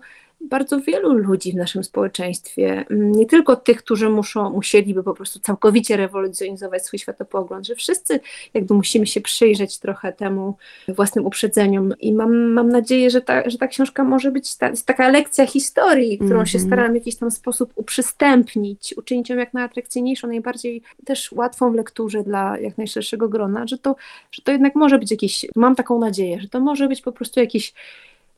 bardzo 0.50 0.80
wielu 0.80 1.14
ludzi 1.14 1.52
w 1.52 1.56
naszym 1.56 1.84
społeczeństwie, 1.84 2.86
mm, 2.90 3.12
nie 3.12 3.26
tylko 3.26 3.56
tych, 3.56 3.78
którzy 3.78 4.10
muszą, 4.10 4.50
musieliby 4.50 5.04
po 5.04 5.14
prostu 5.14 5.40
całkowicie 5.40 5.98
rewolucjonizować 5.98 6.86
swój 6.86 7.00
światopogląd, 7.00 7.68
że 7.68 7.76
wszyscy 7.76 8.20
jakby 8.54 8.74
musimy 8.74 9.08
się 9.08 9.22
przyjrzeć 9.22 9.80
trochę 9.80 10.14
temu 10.14 10.56
własnym 10.88 11.26
uprzedzeniom 11.26 11.94
i 12.00 12.14
mam, 12.14 12.52
mam 12.54 12.70
nadzieję, 12.70 13.10
że 13.10 13.22
ta, 13.22 13.50
że 13.50 13.58
ta 13.58 13.68
książka 13.68 14.04
może 14.04 14.32
być 14.32 14.56
ta, 14.56 14.72
taka 14.86 15.10
lekcja 15.10 15.46
historii, 15.46 16.18
którą 16.18 16.32
mm 16.32 16.46
-hmm. 16.46 16.50
się 16.50 16.58
mhm. 16.58 16.70
staram 16.70 16.92
w 16.92 16.96
jakiś 16.96 17.16
tam 17.16 17.32
sposób 17.32 17.74
uprzystępnić, 17.76 18.94
uczynić 18.98 19.30
ją 19.30 19.38
jak 19.38 19.54
najatrakcyjniejszą, 19.54 20.28
najbardziej 20.28 20.82
też 21.06 21.32
łatwą 21.32 21.72
w 21.72 21.76
lekturze 21.76 22.24
dla 22.24 22.58
jak 22.58 22.78
najszerszego 22.78 23.30
grona, 23.30 23.68
że 23.68 23.78
to, 23.78 23.96
że 24.32 24.42
to 24.42 24.52
jednak 24.52 24.76
może 24.76 25.00
być 25.00 25.12
jakiś, 25.12 25.46
mam 25.56 25.76
taką 25.76 26.00
nadzieję, 26.00 26.42
że 26.42 26.48
to 26.48 26.60
może 26.60 26.88
być 26.88 27.02
po 27.02 27.12
prostu 27.12 27.40
jakiś 27.40 27.74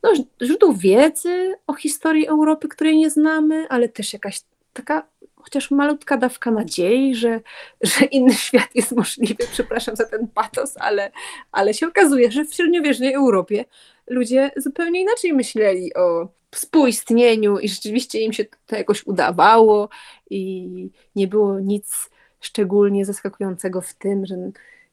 no, 0.04 0.12
źródło 0.42 0.74
wiedzy 0.74 1.54
o 1.66 1.74
historii 1.74 2.26
Europy, 2.26 2.68
której 2.68 2.96
nie 2.96 3.10
znamy, 3.10 3.66
ale 3.68 3.88
też 3.88 4.12
jakaś 4.12 4.40
taka 4.72 5.06
chociaż 5.36 5.70
malutka 5.70 6.16
dawka 6.16 6.50
nadziei, 6.50 7.14
że, 7.14 7.40
że 7.82 8.04
inny 8.04 8.34
świat 8.44 8.68
jest 8.74 8.92
możliwy. 8.92 9.46
Przepraszam 9.52 9.96
za 9.96 10.04
ten 10.04 10.28
patos, 10.28 10.76
ale, 10.76 11.10
ale 11.52 11.74
się 11.74 11.86
okazuje, 11.86 12.32
że 12.32 12.44
w 12.44 12.54
średniowiecznej 12.54 13.14
Europie 13.14 13.64
ludzie 14.06 14.50
zupełnie 14.56 15.00
inaczej 15.00 15.32
myśleli 15.32 15.94
o 15.94 16.28
współistnieniu 16.50 17.58
i 17.58 17.68
rzeczywiście 17.68 18.20
im 18.20 18.32
się 18.32 18.44
to 18.66 18.76
jakoś 18.76 19.06
udawało 19.06 19.88
i 20.30 20.90
nie 21.16 21.28
było 21.28 21.60
nic 21.60 22.10
szczególnie 22.40 23.04
zaskakującego 23.04 23.80
w 23.80 23.94
tym, 23.94 24.26
że 24.26 24.36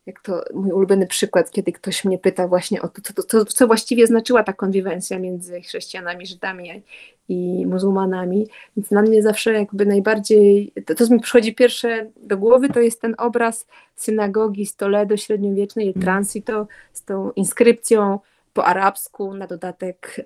jak 0.06 0.22
to 0.22 0.44
mój 0.54 0.72
ulubiony 0.72 1.08
przykład, 1.08 1.52
kiedy 1.52 1.72
ktoś 1.72 2.06
mnie 2.06 2.18
pyta 2.18 2.48
właśnie 2.48 2.82
o 2.82 2.88
to, 2.88 3.02
to, 3.14 3.24
to, 3.24 3.46
co 3.46 3.68
właściwie 3.68 4.08
znaczyła 4.08 4.44
ta 4.44 4.54
konwiwencja 4.54 5.20
między 5.20 5.62
chrześcijanami, 5.62 6.26
Żydami 6.26 6.84
i 7.30 7.66
muzułmanami. 7.66 8.48
Więc 8.78 8.90
dla 8.90 9.02
mnie 9.02 9.24
zawsze 9.24 9.54
jakby 9.54 9.86
najbardziej, 9.86 10.74
to, 10.86 10.96
co 10.96 11.14
mi 11.14 11.20
przychodzi 11.20 11.56
pierwsze 11.56 12.10
do 12.18 12.38
głowy, 12.38 12.70
to 12.70 12.80
jest 12.80 13.02
ten 13.02 13.16
obraz 13.18 13.68
synagogi 13.96 14.66
z 14.66 14.76
Toledo 14.76 15.18
średniowiecznej, 15.18 15.88
mm. 15.88 16.02
Transito, 16.02 16.68
z 16.94 17.04
tą 17.04 17.32
inskrypcją 17.32 18.20
po 18.54 18.66
arabsku, 18.66 19.34
na 19.34 19.48
dodatek 19.48 20.26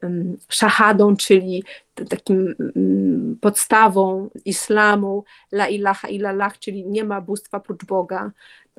szahadą, 0.50 1.16
czyli 1.16 1.64
takim 2.10 2.56
um, 2.60 3.38
podstawą 3.42 4.30
islamu, 4.46 5.24
la 5.52 5.68
ilaha 5.68 6.08
illallah, 6.08 6.60
czyli 6.60 6.86
nie 6.86 7.04
ma 7.04 7.22
bóstwa 7.22 7.60
prócz 7.60 7.86
Boga. 7.86 8.32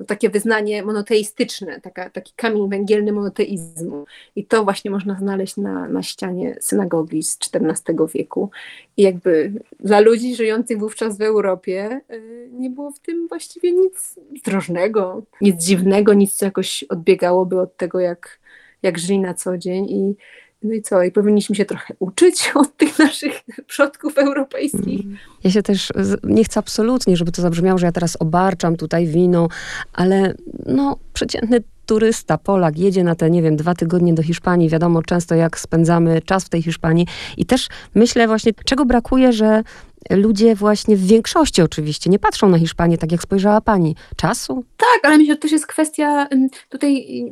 Takie 0.07 0.29
wyznanie 0.29 0.83
monoteistyczne, 0.83 1.81
taka, 1.81 2.09
taki 2.09 2.33
kamień 2.35 2.69
węgielny 2.69 3.11
monoteizmu. 3.11 4.05
I 4.35 4.45
to 4.45 4.63
właśnie 4.63 4.91
można 4.91 5.15
znaleźć 5.19 5.57
na, 5.57 5.87
na 5.87 6.03
ścianie 6.03 6.55
synagogi 6.59 7.23
z 7.23 7.39
XIV 7.53 7.95
wieku. 8.13 8.49
I 8.97 9.01
jakby 9.01 9.53
dla 9.79 9.99
ludzi 9.99 10.35
żyjących 10.35 10.79
wówczas 10.79 11.17
w 11.17 11.21
Europie 11.21 12.01
y, 12.11 12.49
nie 12.53 12.69
było 12.69 12.91
w 12.91 12.99
tym 12.99 13.27
właściwie 13.27 13.71
nic 13.71 14.19
drożnego, 14.45 15.21
nic 15.41 15.63
dziwnego, 15.63 16.13
nic 16.13 16.33
co 16.33 16.45
jakoś 16.45 16.83
odbiegałoby 16.83 17.59
od 17.59 17.77
tego, 17.77 17.99
jak 17.99 18.39
jak 18.83 18.97
żyli 18.97 19.19
na 19.19 19.33
co 19.33 19.57
dzień 19.57 19.85
i 19.89 20.15
no 20.63 20.73
i 20.73 20.81
co? 20.81 21.03
I 21.03 21.11
powinniśmy 21.11 21.55
się 21.55 21.65
trochę 21.65 21.93
uczyć 21.99 22.51
od 22.55 22.77
tych 22.77 22.99
naszych 22.99 23.41
przodków 23.67 24.17
europejskich. 24.17 25.05
Mm. 25.05 25.17
Ja 25.43 25.51
się 25.51 25.63
też 25.63 25.89
nie 26.23 26.43
chcę 26.43 26.59
absolutnie, 26.59 27.17
żeby 27.17 27.31
to 27.31 27.41
zabrzmiało, 27.41 27.77
że 27.77 27.85
ja 27.85 27.91
teraz 27.91 28.17
obarczam 28.19 28.75
tutaj 28.75 29.07
wino, 29.07 29.47
ale 29.93 30.33
no 30.65 30.97
przeciętny 31.13 31.63
turysta, 31.87 32.37
Polak 32.37 32.77
jedzie 32.77 33.03
na 33.03 33.15
te, 33.15 33.29
nie 33.29 33.41
wiem, 33.41 33.55
dwa 33.55 33.75
tygodnie 33.75 34.13
do 34.13 34.23
Hiszpanii, 34.23 34.69
wiadomo 34.69 35.01
często 35.03 35.35
jak 35.35 35.59
spędzamy 35.59 36.21
czas 36.21 36.43
w 36.43 36.49
tej 36.49 36.61
Hiszpanii 36.61 37.07
i 37.37 37.45
też 37.45 37.67
myślę 37.95 38.27
właśnie, 38.27 38.51
czego 38.65 38.85
brakuje, 38.85 39.33
że 39.33 39.63
ludzie 40.09 40.55
właśnie 40.55 40.95
w 40.95 41.05
większości 41.05 41.61
oczywiście 41.61 42.09
nie 42.09 42.19
patrzą 42.19 42.49
na 42.49 42.59
Hiszpanię 42.59 42.97
tak, 42.97 43.11
jak 43.11 43.21
spojrzała 43.21 43.61
pani. 43.61 43.95
Czasu? 44.15 44.63
Tak, 44.77 44.99
ale 45.03 45.17
myślę, 45.17 45.33
że 45.33 45.37
to 45.37 45.41
też 45.41 45.51
jest 45.51 45.67
kwestia, 45.67 46.27
tutaj 46.69 47.23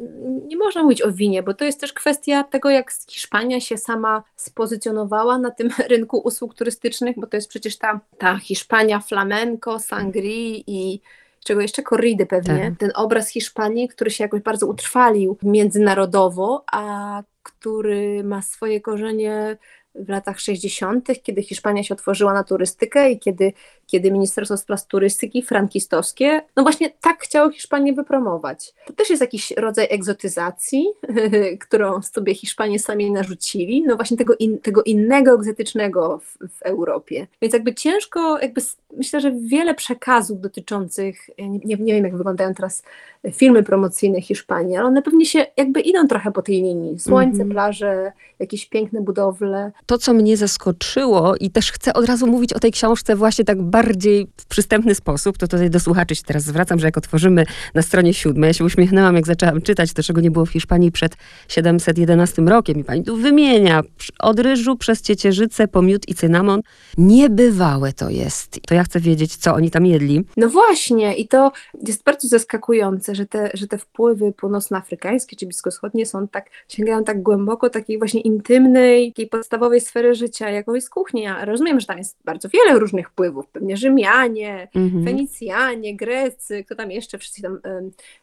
nie 0.48 0.58
można 0.58 0.84
mówić 0.84 1.02
o 1.02 1.12
winie, 1.12 1.44
bo 1.44 1.54
to 1.54 1.66
jest 1.66 1.80
też 1.80 1.94
kwestia 1.94 2.44
tego, 2.44 2.70
jak 2.70 2.92
Hiszpania 3.10 3.60
się 3.60 3.78
sama 3.78 4.24
spozycjonowała 4.36 5.38
na 5.38 5.52
tym 5.52 5.70
rynku 5.90 6.18
usług 6.18 6.54
turystycznych, 6.54 7.16
bo 7.20 7.28
to 7.28 7.38
jest 7.38 7.50
przecież 7.50 7.78
ta, 7.78 8.00
ta 8.18 8.38
Hiszpania 8.38 9.00
flamenco, 9.00 9.80
sangrii 9.80 10.64
i 10.68 11.02
czego 11.46 11.62
jeszcze 11.62 11.84
korridy 11.84 12.26
pewnie, 12.26 12.60
tak. 12.60 12.80
ten 12.80 12.92
obraz 12.96 13.30
Hiszpanii, 13.30 13.88
który 13.88 14.12
się 14.12 14.24
jakoś 14.24 14.42
bardzo 14.42 14.68
utrwalił 14.68 15.38
międzynarodowo, 15.44 16.64
a 16.72 17.24
który 17.44 18.24
ma 18.24 18.42
swoje 18.42 18.82
korzenie 18.82 19.58
w 19.96 20.10
latach 20.10 20.40
60., 20.40 21.10
kiedy 21.24 21.44
Hiszpania 21.44 21.84
się 21.84 21.94
otworzyła 21.94 22.34
na 22.34 22.44
turystykę 22.44 23.12
i 23.12 23.20
kiedy, 23.20 23.54
kiedy 23.88 24.12
Ministerstwo 24.12 24.58
Spraw 24.58 24.88
Turystyki 24.88 25.42
frankistowskie, 25.42 26.42
no 26.56 26.64
właśnie 26.64 26.90
tak 27.02 27.22
chciało 27.22 27.52
Hiszpanię 27.52 27.94
wypromować. 27.94 28.74
To 28.88 28.94
też 28.94 29.10
jest 29.10 29.22
jakiś 29.22 29.52
rodzaj 29.52 29.88
egzotyzacji, 29.90 30.86
którą 31.68 32.02
sobie 32.02 32.36
Hiszpanie 32.36 32.80
sami 32.80 33.12
narzucili, 33.12 33.84
no 33.88 33.96
właśnie 33.96 34.18
tego, 34.18 34.36
in, 34.36 34.60
tego 34.60 34.84
innego 34.84 35.34
egzotycznego 35.34 36.20
w, 36.20 36.38
w, 36.58 36.62
Europie. 36.62 37.28
Więc 37.42 37.54
jakby 37.54 37.74
ciężko, 37.74 38.40
jakby 38.40 38.62
myślę, 38.98 39.22
że 39.22 39.32
wiele 39.32 39.74
przekazów 39.74 40.42
dotyczących, 40.42 41.30
nie, 41.38 41.76
nie 41.76 41.94
wiem 41.94 42.04
jak 42.04 42.18
wyglądają 42.18 42.54
teraz 42.54 42.84
filmy 43.32 43.64
promocyjne 43.64 44.22
Hiszpanii, 44.22 44.78
ale 44.78 44.88
one 44.88 45.02
pewnie 45.02 45.26
się 45.26 45.46
jakby 45.58 45.82
idą 45.82 46.08
trochę 46.08 46.32
po 46.32 46.42
tej 46.42 46.56
linii. 46.56 47.00
Słońce, 47.00 47.36
mm 47.36 47.48
-hmm. 47.48 47.52
plaże, 47.52 48.12
jakieś 48.40 48.66
piękne 48.66 49.02
budowle 49.02 49.72
to, 49.86 49.98
co 49.98 50.14
mnie 50.14 50.38
zaskoczyło 50.38 51.36
i 51.36 51.50
też 51.50 51.72
chcę 51.72 51.94
od 51.94 52.06
razu 52.06 52.28
mówić 52.28 52.54
o 52.54 52.60
tej 52.60 52.72
książce 52.72 53.16
właśnie 53.16 53.46
tak 53.46 53.62
bardziej 53.76 54.28
w 54.38 54.46
przystępny 54.46 54.96
sposób, 54.96 55.38
to 55.38 55.48
tutaj 55.48 55.70
do 55.70 55.80
słuchaczy 55.80 56.16
się 56.16 56.24
teraz 56.24 56.44
zwracam, 56.44 56.80
że 56.80 56.88
jak 56.88 56.98
otworzymy 56.98 57.46
na 57.74 57.82
stronie 57.82 58.14
siódmej, 58.14 58.48
ja 58.48 58.54
się 58.54 58.66
uśmiechnęłam, 58.66 59.16
jak 59.16 59.28
zaczęłam 59.28 59.62
czytać 59.62 59.94
to, 59.94 60.04
czego 60.04 60.22
nie 60.22 60.32
było 60.32 60.46
w 60.46 60.50
Hiszpanii 60.50 60.92
przed 60.92 61.18
711 61.48 62.42
rokiem 62.42 62.80
i 62.80 62.84
pani 62.84 63.04
tu 63.04 63.18
wymienia 63.18 63.82
od 64.20 64.40
ryżu 64.40 64.78
przez 64.78 65.02
ciecierzycę, 65.02 65.68
po 65.68 65.82
miód 65.82 66.10
i 66.10 66.16
cynamon. 66.16 66.62
Niebywałe 66.98 67.94
to 67.94 68.10
jest. 68.10 68.60
To 68.68 68.76
ja 68.76 68.84
chcę 68.84 69.00
wiedzieć, 69.00 69.36
co 69.36 69.54
oni 69.54 69.72
tam 69.72 69.86
jedli. 69.86 70.26
No 70.38 70.50
właśnie 70.50 71.16
i 71.16 71.28
to 71.28 71.52
jest 71.88 72.04
bardzo 72.04 72.28
zaskakujące, 72.28 73.16
że 73.16 73.26
te, 73.26 73.50
że 73.54 73.68
te 73.68 73.78
wpływy 73.78 74.32
północnoafrykańskie 74.32 75.36
czy 75.36 75.46
bliskowschodnie 75.46 76.06
są 76.06 76.28
tak, 76.28 76.50
sięgają 76.70 77.04
tak 77.04 77.24
głęboko 77.24 77.70
takiej 77.70 77.98
właśnie 77.98 78.22
intymnej, 78.22 79.12
takiej 79.12 79.28
podstawowej 79.28 79.82
sfery 79.82 80.16
życia, 80.16 80.50
jaką 80.50 80.74
jest 80.74 80.90
kuchnia. 80.90 81.46
Rozumiem, 81.46 81.80
że 81.80 81.88
tam 81.88 81.98
jest 81.98 82.18
bardzo 82.26 82.50
wiele 82.50 82.80
różnych 82.80 83.10
wpływów, 83.10 83.46
pewnie 83.66 83.78
Rzymianie, 83.78 84.68
mhm. 84.76 85.06
Fenicjanie, 85.06 85.96
Grecy, 85.96 86.64
kto 86.64 86.76
tam 86.76 86.92
jeszcze, 86.92 87.18
wszyscy 87.18 87.42
tam, 87.42 87.60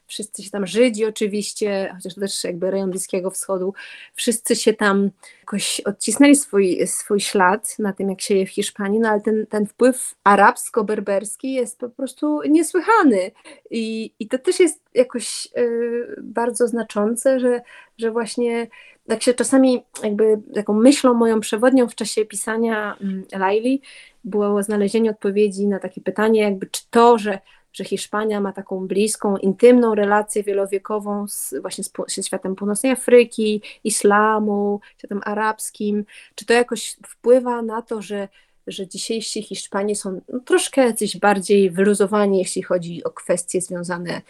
wszyscy 0.06 0.42
się 0.42 0.50
tam 0.50 0.66
Żydzi 0.66 1.04
oczywiście, 1.04 1.92
chociaż 1.96 2.14
to 2.14 2.20
też 2.20 2.44
jakby 2.44 2.70
rejon 2.70 2.90
Bliskiego 2.90 3.30
Wschodu, 3.30 3.74
wszyscy 4.14 4.56
się 4.56 4.72
tam 4.72 5.10
jakoś 5.40 5.80
odcisnęli 5.80 6.36
swój, 6.36 6.86
swój 6.86 7.20
ślad 7.20 7.78
na 7.78 7.92
tym, 7.92 8.10
jak 8.10 8.20
się 8.20 8.34
je 8.34 8.46
w 8.46 8.50
Hiszpanii, 8.50 9.00
no 9.00 9.08
ale 9.08 9.20
ten, 9.20 9.46
ten 9.46 9.66
wpływ 9.66 10.14
arabsko-berberski 10.24 11.52
jest 11.52 11.78
po 11.78 11.88
prostu 11.88 12.42
niesłychany. 12.42 13.30
I, 13.70 14.12
i 14.18 14.28
to 14.28 14.38
też 14.38 14.60
jest 14.60 14.80
jakoś 14.94 15.48
y, 15.58 16.16
bardzo 16.22 16.68
znaczące, 16.68 17.40
że, 17.40 17.60
że 17.98 18.10
właśnie 18.10 18.66
tak 19.08 19.22
się 19.22 19.34
czasami 19.34 19.84
jakby 20.02 20.40
taką 20.54 20.74
myślą 20.74 21.14
moją 21.14 21.40
przewodnią 21.40 21.88
w 21.88 21.94
czasie 21.94 22.24
pisania 22.24 22.96
mm, 23.00 23.24
Laili 23.32 23.82
było 24.24 24.62
znalezienie 24.62 25.10
odpowiedzi 25.10 25.66
na 25.66 25.78
takie 25.78 26.00
pytanie, 26.00 26.40
jakby 26.40 26.66
czy 26.66 26.82
to, 26.90 27.18
że, 27.18 27.38
że 27.72 27.84
Hiszpania 27.84 28.40
ma 28.40 28.52
taką 28.52 28.86
bliską, 28.86 29.36
intymną 29.36 29.94
relację 29.94 30.42
wielowiekową 30.42 31.28
z, 31.28 31.54
właśnie 31.60 31.84
z 32.08 32.26
światem 32.26 32.54
północnej 32.54 32.92
Afryki, 32.92 33.62
islamu, 33.84 34.80
światem 34.98 35.20
arabskim, 35.24 36.04
czy 36.34 36.46
to 36.46 36.54
jakoś 36.54 36.96
wpływa 37.06 37.62
na 37.62 37.82
to, 37.82 38.02
że 38.02 38.28
że 38.66 38.86
dzisiejsi 38.86 39.42
Hiszpanie 39.42 39.96
są 39.96 40.20
no, 40.28 40.40
troszkę 40.40 40.86
jacyś 40.86 41.16
bardziej 41.16 41.70
wyluzowani, 41.70 42.38
jeśli 42.38 42.62
chodzi 42.62 43.04
o 43.04 43.10
kwestie 43.10 43.60
związane 43.60 44.22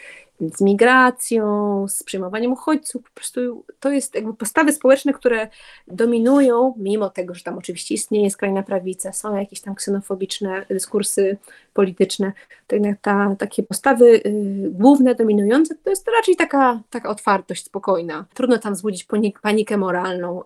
z 0.54 0.60
migracją, 0.60 1.86
z 1.88 2.02
przyjmowaniem 2.02 2.52
uchodźców. 2.52 3.02
Po 3.02 3.10
prostu 3.14 3.64
to 3.80 3.90
jest 3.90 4.14
jakby 4.14 4.34
postawy 4.34 4.72
społeczne, 4.72 5.12
które 5.12 5.48
dominują, 5.88 6.74
mimo 6.76 7.10
tego, 7.10 7.34
że 7.34 7.42
tam 7.42 7.58
oczywiście 7.58 7.94
istnieje 7.94 8.30
skrajna 8.30 8.62
prawica, 8.62 9.12
są 9.12 9.36
jakieś 9.36 9.60
tam 9.60 9.74
ksenofobiczne 9.74 10.66
dyskursy 10.70 11.36
polityczne, 11.74 12.32
to 12.66 12.76
jednak 12.76 13.00
ta, 13.00 13.36
takie 13.38 13.62
postawy 13.62 14.04
y, 14.26 14.70
główne, 14.70 15.14
dominujące, 15.14 15.74
to 15.74 15.90
jest 15.90 16.08
raczej 16.18 16.36
taka, 16.36 16.80
taka 16.90 17.08
otwartość 17.08 17.64
spokojna. 17.64 18.24
Trudno 18.34 18.58
tam 18.58 18.74
wzbudzić 18.74 19.04
panik, 19.04 19.40
panikę 19.40 19.76
moralną, 19.76 20.42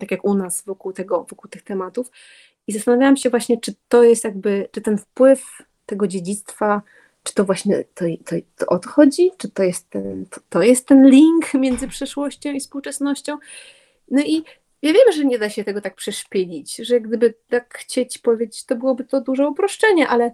tak 0.00 0.10
jak 0.10 0.24
u 0.24 0.34
nas 0.34 0.62
wokół, 0.62 0.92
tego, 0.92 1.26
wokół 1.30 1.50
tych 1.50 1.62
tematów. 1.62 2.10
I 2.66 2.72
zastanawiałam 2.72 3.16
się 3.16 3.30
właśnie, 3.30 3.60
czy 3.60 3.74
to 3.88 4.02
jest 4.02 4.24
jakby, 4.24 4.68
czy 4.72 4.80
ten 4.80 4.98
wpływ 4.98 5.62
tego 5.86 6.06
dziedzictwa, 6.06 6.82
czy 7.22 7.34
to 7.34 7.44
właśnie 7.44 7.84
to, 7.94 8.04
to, 8.24 8.36
to 8.56 8.66
odchodzi, 8.66 9.30
czy 9.38 9.50
to 9.50 9.62
jest, 9.62 9.90
ten, 9.90 10.26
to, 10.30 10.40
to 10.48 10.62
jest 10.62 10.86
ten 10.86 11.10
link 11.10 11.54
między 11.54 11.88
przeszłością 11.88 12.52
i 12.52 12.60
współczesnością. 12.60 13.38
No 14.10 14.22
i 14.22 14.44
ja 14.82 14.92
wiem, 14.92 15.12
że 15.12 15.24
nie 15.24 15.38
da 15.38 15.50
się 15.50 15.64
tego 15.64 15.80
tak 15.80 15.94
przeszpilić, 15.94 16.76
że 16.76 17.00
gdyby 17.00 17.34
tak 17.48 17.78
chcieć 17.78 18.18
powiedzieć, 18.18 18.64
to 18.64 18.76
byłoby 18.76 19.04
to 19.04 19.20
duże 19.20 19.48
uproszczenie, 19.48 20.08
ale, 20.08 20.32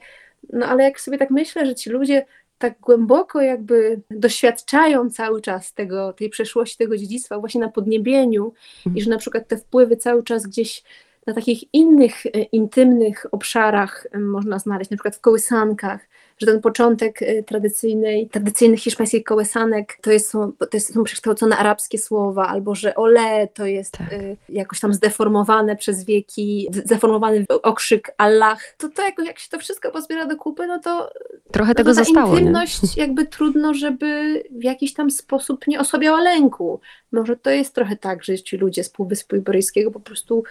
no 0.53 0.67
ale 0.67 0.85
jak 0.85 1.01
sobie 1.01 1.19
tak 1.19 1.31
myślę, 1.31 1.67
że 1.67 1.75
ci 1.75 1.91
ludzie 1.91 2.27
tak 2.59 2.81
głęboko 2.81 3.41
jakby 3.41 4.01
doświadczają 4.11 5.11
cały 5.11 5.41
czas 5.41 5.75
tego, 5.75 6.13
tej 6.13 6.31
przeszłości, 6.31 6.77
tego 6.77 6.97
dziedzictwa 6.97 7.39
właśnie 7.39 7.61
na 7.61 7.69
podniebieniu 7.69 8.53
i 8.95 9.03
że 9.03 9.11
na 9.11 9.19
przykład 9.19 9.49
te 9.49 9.57
wpływy 9.57 9.97
cały 9.97 10.23
czas 10.23 10.47
gdzieś 10.47 10.83
na 11.31 11.35
takich 11.35 11.75
innych 11.75 12.27
e, 12.27 12.31
intymnych 12.43 13.27
obszarach 13.33 14.07
można 14.21 14.59
znaleźć, 14.59 14.91
na 14.91 14.97
przykład 14.97 15.17
w 15.17 15.21
kołysankach, 15.21 16.01
że 16.41 16.47
ten 16.47 16.61
początek 16.61 17.23
y, 17.23 17.45
tradycyjnej, 17.47 18.29
tradycyjnych 18.29 18.81
hiszpańskich 18.81 19.25
kołysanek 19.25 19.99
to, 20.03 20.11
jest, 20.11 20.31
są, 20.31 20.53
to 20.53 20.67
jest, 20.73 20.95
są 20.95 21.05
przekształcone 21.05 21.57
arabskie 21.57 21.99
słowa, 21.99 22.47
albo 22.47 22.75
że 22.75 22.95
ole 22.95 23.49
to 23.55 23.67
jest 23.67 23.93
Tak. 23.99 24.13
y, 24.13 24.37
jakoś 24.49 24.81
tam 24.81 24.95
zdeformowane 24.95 25.77
przez 25.77 26.05
wieki, 26.05 26.69
zdeformowany 26.73 27.45
okrzyk 27.63 28.15
Allah, 28.19 28.59
to 28.79 28.89
to 28.89 29.03
jakoś, 29.03 29.27
jak 29.27 29.39
się 29.39 29.51
to 29.51 29.59
wszystko 29.59 29.91
pozbiera 29.91 30.27
do 30.27 30.37
kupy, 30.37 30.67
no 30.67 30.79
to 30.79 31.11
Trochę 31.53 31.71
no 31.71 31.75
tego 31.75 31.91
to 31.91 31.97
ta 31.97 32.05
zostało, 32.05 32.35
nie? 32.35 32.41
intymność 32.41 32.97
jakby 32.97 33.27
trudno, 33.27 33.75
żeby 33.75 34.43
w 34.51 34.65
jakiś 34.65 34.95
tam 34.95 35.11
sposób 35.11 35.67
nie 35.67 35.81
osłabiała 35.81 36.21
lęku. 36.21 36.81
Może 37.13 37.37
to 37.37 37.51
jest 37.51 37.75
trochę 37.75 37.97
tak, 37.97 38.25
że 38.25 38.39
ci 38.39 38.57
ludzie 38.57 38.85
z 38.85 38.91
Półwyspu 38.91 39.37
Iberyjskiego 39.37 39.91
po 39.91 40.01
prostu 40.01 40.45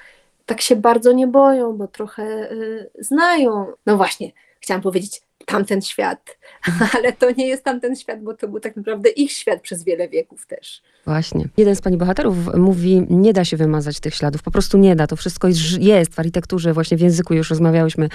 tak 0.50 0.62
się 0.62 0.76
bardzo 0.76 1.12
nie 1.12 1.28
boją, 1.28 1.78
bo 1.78 1.88
trochę 1.88 2.52
y, 2.52 2.92
znają. 3.00 3.66
No 3.86 3.98
właśnie, 3.98 4.32
chciałam 4.60 4.82
powiedzieć 4.82 5.22
tamten 5.46 5.82
świat, 5.82 6.38
ale 6.96 7.14
to 7.14 7.32
nie 7.32 7.48
jest 7.48 7.64
tamten 7.64 7.96
świat, 7.96 8.24
bo 8.24 8.34
to 8.34 8.48
był 8.48 8.60
tak 8.60 8.76
naprawdę 8.76 9.10
ich 9.10 9.32
świat 9.32 9.62
przez 9.62 9.84
wiele 9.84 10.10
wieków 10.10 10.48
też. 10.48 10.82
Właśnie. 11.06 11.48
Jeden 11.58 11.76
z 11.76 11.82
pani 11.82 11.98
bohaterów 11.98 12.36
mówi, 12.58 13.06
nie 13.10 13.34
da 13.34 13.46
się 13.46 13.58
wymazać 13.58 14.00
tych 14.00 14.16
śladów, 14.16 14.44
po 14.44 14.52
prostu 14.52 14.78
nie 14.78 14.96
da. 14.96 15.08
To 15.08 15.16
wszystko 15.16 15.48
jest, 15.48 15.60
jest 15.80 16.14
w 16.14 16.20
architekturze, 16.20 16.74
właśnie 16.74 16.98
w 16.98 17.02
języku 17.02 17.34
już 17.34 17.50
rozmawiałyśmy. 17.50 18.10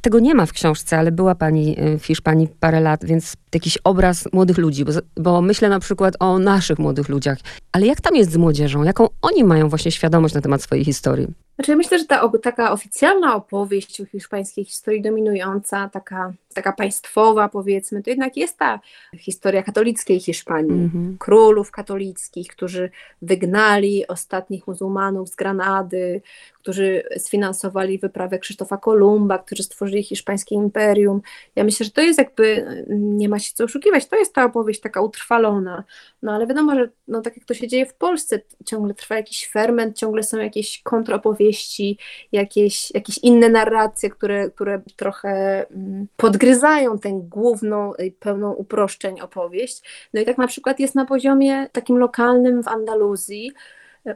Tego 0.00 0.18
nie 0.18 0.34
ma 0.34 0.46
w 0.46 0.52
książce, 0.52 0.98
ale 0.98 1.12
była 1.12 1.34
pani 1.34 1.80
y, 1.80 1.98
w 1.98 2.06
Hiszpanii 2.06 2.48
parę 2.60 2.80
lat, 2.80 3.04
więc 3.04 3.34
jakiś 3.54 3.78
obraz 3.84 4.32
młodych 4.32 4.58
ludzi, 4.58 4.84
bo, 4.84 4.92
bo 5.16 5.42
myślę 5.42 5.68
na 5.68 5.80
przykład 5.80 6.14
o 6.18 6.38
naszych 6.38 6.78
młodych 6.78 7.08
ludziach. 7.08 7.38
Ale 7.72 7.86
jak 7.86 8.00
tam 8.00 8.16
jest 8.16 8.32
z 8.32 8.36
młodzieżą? 8.36 8.82
Jaką 8.82 9.08
oni 9.22 9.44
mają 9.44 9.68
właśnie 9.68 9.92
świadomość 9.92 10.34
na 10.34 10.40
temat 10.40 10.62
swojej 10.62 10.84
historii? 10.84 11.28
Znaczy, 11.60 11.72
ja 11.72 11.76
myślę, 11.76 11.98
że 11.98 12.04
ta 12.04 12.28
taka 12.42 12.72
oficjalna 12.72 13.34
opowieść 13.34 14.00
o 14.00 14.04
hiszpańskiej 14.06 14.64
historii 14.64 15.02
dominująca, 15.02 15.88
taka, 15.88 16.32
taka 16.54 16.72
państwowa 16.72 17.48
powiedzmy, 17.48 18.02
to 18.02 18.10
jednak 18.10 18.36
jest 18.36 18.58
ta 18.58 18.80
historia 19.18 19.62
katolickiej 19.62 20.20
Hiszpanii. 20.20 20.84
Mhm. 20.84 21.16
królów 21.18 21.70
katolickich, 21.70 22.48
którzy 22.48 22.90
wygnali 23.22 24.06
ostatnich 24.06 24.66
muzułmanów 24.66 25.28
z 25.28 25.34
Granady, 25.36 26.22
którzy 26.60 27.02
sfinansowali 27.18 27.98
wyprawę 27.98 28.38
Krzysztofa 28.38 28.76
Kolumba, 28.76 29.38
którzy 29.38 29.62
stworzyli 29.62 30.02
hiszpańskie 30.02 30.54
imperium. 30.54 31.20
Ja 31.56 31.64
myślę, 31.64 31.84
że 31.84 31.92
to 31.92 32.00
jest 32.00 32.18
jakby, 32.18 32.66
nie 32.90 33.28
ma 33.28 33.38
się 33.38 33.52
co 33.54 33.64
oszukiwać, 33.64 34.06
to 34.06 34.16
jest 34.16 34.34
ta 34.34 34.44
opowieść 34.44 34.80
taka 34.80 35.00
utrwalona. 35.00 35.84
No 36.22 36.32
ale 36.32 36.46
wiadomo, 36.46 36.74
że 36.74 36.88
no, 37.08 37.20
tak 37.20 37.36
jak 37.36 37.46
to 37.46 37.54
się 37.54 37.68
dzieje 37.68 37.86
w 37.86 37.94
Polsce, 37.94 38.40
ciągle 38.66 38.94
trwa 38.94 39.16
jakiś 39.16 39.48
ferment, 39.48 39.98
ciągle 39.98 40.22
są 40.22 40.38
jakieś 40.38 40.82
kontropowieści, 40.82 41.98
jakieś, 42.32 42.90
jakieś 42.90 43.18
inne 43.18 43.48
narracje, 43.48 44.10
które, 44.10 44.50
które 44.50 44.82
trochę 44.96 45.66
mm, 45.70 46.06
podgryzają 46.16 46.98
tę 46.98 47.10
główną, 47.12 47.92
pełną 48.20 48.52
uproszczeń 48.52 49.20
opowieść. 49.20 49.82
No 50.14 50.20
i 50.20 50.24
tak 50.24 50.38
na 50.38 50.46
przykład 50.46 50.80
jest 50.80 50.94
na 50.94 51.04
poziomie 51.04 51.68
takim 51.72 51.98
lokalnym 51.98 52.62
w 52.62 52.68
Andaluzji. 52.68 53.52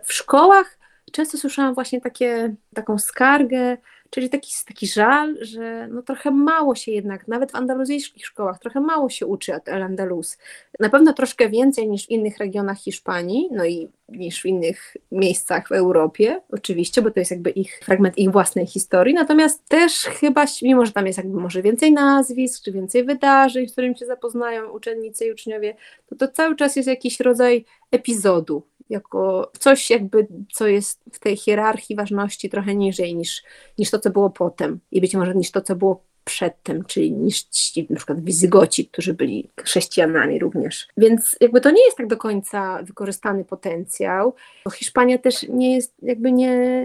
W 0.05 0.13
szkołach 0.13 0.79
często 1.15 1.39
słyszałam 1.39 1.75
właśnie 1.75 2.01
takie, 2.01 2.55
taką 2.75 2.99
skargę, 2.99 3.77
czyli 4.11 4.31
taki, 4.31 4.53
taki 4.67 4.87
żal, 4.87 5.37
że 5.41 5.89
no 5.89 6.03
trochę 6.03 6.31
mało 6.31 6.75
się 6.75 6.93
jednak, 6.93 7.29
nawet 7.29 7.53
w 7.53 7.55
andaluzyjskich 7.55 8.27
szkołach, 8.27 8.59
trochę 8.59 8.81
mało 8.81 9.09
się 9.09 9.27
uczy 9.27 9.53
El 9.67 9.83
Andalus. 9.83 10.39
Na 10.81 10.89
pewno 10.89 11.13
troszkę 11.13 11.49
więcej 11.49 11.89
niż 11.89 12.07
w 12.07 12.11
innych 12.11 12.39
regionach 12.39 12.79
Hiszpanii, 12.79 13.49
no 13.53 13.65
i 13.65 13.89
niż 14.09 14.43
w 14.43 14.47
innych 14.47 14.97
miejscach 15.13 15.69
w 15.69 15.73
Europie, 15.73 16.41
oczywiście, 16.51 17.03
bo 17.03 17.11
to 17.11 17.21
jest 17.21 17.31
jakby 17.31 17.51
ich 17.51 17.81
fragment 17.85 18.19
ich 18.19 18.31
własnej 18.31 18.67
historii, 18.67 19.15
natomiast 19.15 19.69
też 19.69 19.93
chyba, 19.93 20.45
mimo 20.63 20.87
że 20.87 20.93
tam 20.93 21.07
jest 21.07 21.19
jakby 21.19 21.41
może 21.41 21.63
więcej 21.63 21.93
nazwisk, 21.93 22.65
czy 22.65 22.73
więcej 22.73 23.05
wydarzeń, 23.05 23.69
z 23.69 23.73
którymi 23.73 23.99
się 23.99 24.07
zapoznają 24.07 24.71
uczennice 24.71 25.27
i 25.27 25.33
uczniowie, 25.33 25.77
to 26.07 26.17
to 26.17 26.29
cały 26.29 26.57
czas 26.57 26.77
jest 26.77 26.89
jakiś 26.89 27.21
rodzaj 27.21 27.65
epizodu, 27.91 28.63
jako 28.91 29.53
coś 29.59 29.91
jakby, 29.91 30.27
co 30.53 30.67
jest 30.67 31.01
w 31.13 31.19
tej 31.19 31.37
hierarchii 31.37 31.97
ważności 31.97 32.51
trochę 32.51 32.75
niżej 32.75 33.15
niż, 33.17 33.43
niż 33.79 33.91
to, 33.91 33.99
co 33.99 34.11
było 34.11 34.31
potem. 34.31 34.81
I 34.93 35.01
być 35.01 35.15
może 35.15 35.35
niż 35.35 35.51
to, 35.51 35.61
co 35.61 35.77
było 35.77 36.03
przedtem, 36.25 36.85
czyli 36.85 37.13
niż 37.13 37.43
ci 37.43 37.87
na 37.91 37.97
przykład 37.97 38.25
Wizygoci, 38.25 38.87
którzy 38.87 39.15
byli 39.15 39.51
chrześcijanami 39.61 40.39
również. 40.39 40.89
Więc 40.97 41.37
jakby 41.41 41.61
to 41.61 41.71
nie 41.71 41.85
jest 41.85 41.97
tak 41.97 42.07
do 42.07 42.17
końca 42.17 42.83
wykorzystany 42.83 43.45
potencjał, 43.45 44.35
Hiszpania 44.75 45.19
też 45.19 45.43
nie 45.49 45.75
jest 45.75 45.95
jakby 46.03 46.33
nie, 46.33 46.83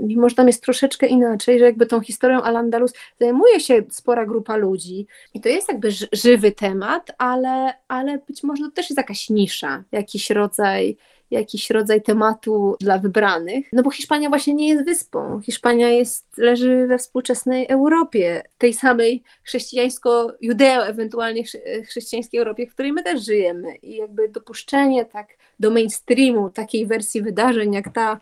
mimo 0.00 0.28
że 0.28 0.34
tam 0.34 0.46
jest 0.46 0.62
troszeczkę 0.62 1.06
inaczej, 1.06 1.58
że 1.58 1.64
jakby 1.64 1.86
tą 1.86 2.00
historią 2.00 2.42
Al-Andalus 2.42 2.92
zajmuje 3.20 3.60
się 3.60 3.82
spora 3.90 4.26
grupa 4.26 4.56
ludzi. 4.56 5.06
I 5.34 5.40
to 5.40 5.48
jest 5.48 5.68
jakby 5.68 5.90
ży- 5.90 6.08
żywy 6.12 6.52
temat, 6.52 7.10
ale, 7.18 7.74
ale 7.88 8.18
być 8.18 8.42
może 8.42 8.64
to 8.64 8.70
też 8.70 8.90
jest 8.90 8.98
jakaś 8.98 9.30
nisza, 9.30 9.84
jakiś 9.92 10.30
rodzaj 10.30 10.96
jakiś 11.32 11.70
rodzaj 11.70 12.02
tematu 12.02 12.76
dla 12.80 12.98
wybranych, 12.98 13.66
no 13.72 13.82
bo 13.82 13.90
Hiszpania 13.90 14.28
właśnie 14.28 14.54
nie 14.54 14.68
jest 14.68 14.84
wyspą. 14.84 15.40
Hiszpania 15.40 15.88
jest, 15.88 16.38
leży 16.38 16.86
we 16.86 16.98
współczesnej 16.98 17.66
Europie, 17.68 18.42
tej 18.58 18.72
samej 18.74 19.22
chrześcijańsko-judeo, 19.44 20.86
ewentualnie 20.86 21.42
chrze- 21.42 21.84
chrześcijańskiej 21.84 22.38
Europie, 22.38 22.66
w 22.66 22.72
której 22.72 22.92
my 22.92 23.02
też 23.02 23.24
żyjemy. 23.24 23.76
I 23.76 23.96
jakby 23.96 24.28
dopuszczenie 24.28 25.04
tak 25.04 25.28
do 25.60 25.70
mainstreamu 25.70 26.50
takiej 26.50 26.86
wersji 26.86 27.22
wydarzeń, 27.22 27.72
jak 27.72 27.92
ta, 27.92 28.20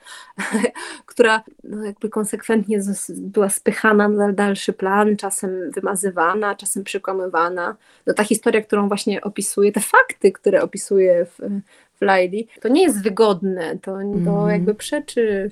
która 1.07 1.43
no 1.65 1.85
jakby 1.85 2.09
konsekwentnie 2.09 2.81
była 3.11 3.49
spychana 3.49 4.09
na 4.09 4.33
dalszy 4.33 4.73
plan, 4.73 5.17
czasem 5.17 5.71
wymazywana, 5.71 6.55
czasem 6.55 6.85
przekłamywana. 6.85 7.77
No 8.07 8.15
ta 8.15 8.25
historia, 8.25 8.63
którą 8.63 8.89
właśnie 8.89 9.21
opisuje, 9.21 9.73
te 9.73 9.81
fakty, 9.81 10.33
które 10.33 10.63
opisuje 10.63 11.27
w, 11.27 11.61
Laili, 12.01 12.49
to 12.61 12.69
nie 12.69 12.83
jest 12.83 13.03
wygodne, 13.03 13.79
to, 13.79 13.93
to 13.93 14.01
Mhm. 14.01 14.51
jakby 14.51 14.75
przeczy, 14.75 15.51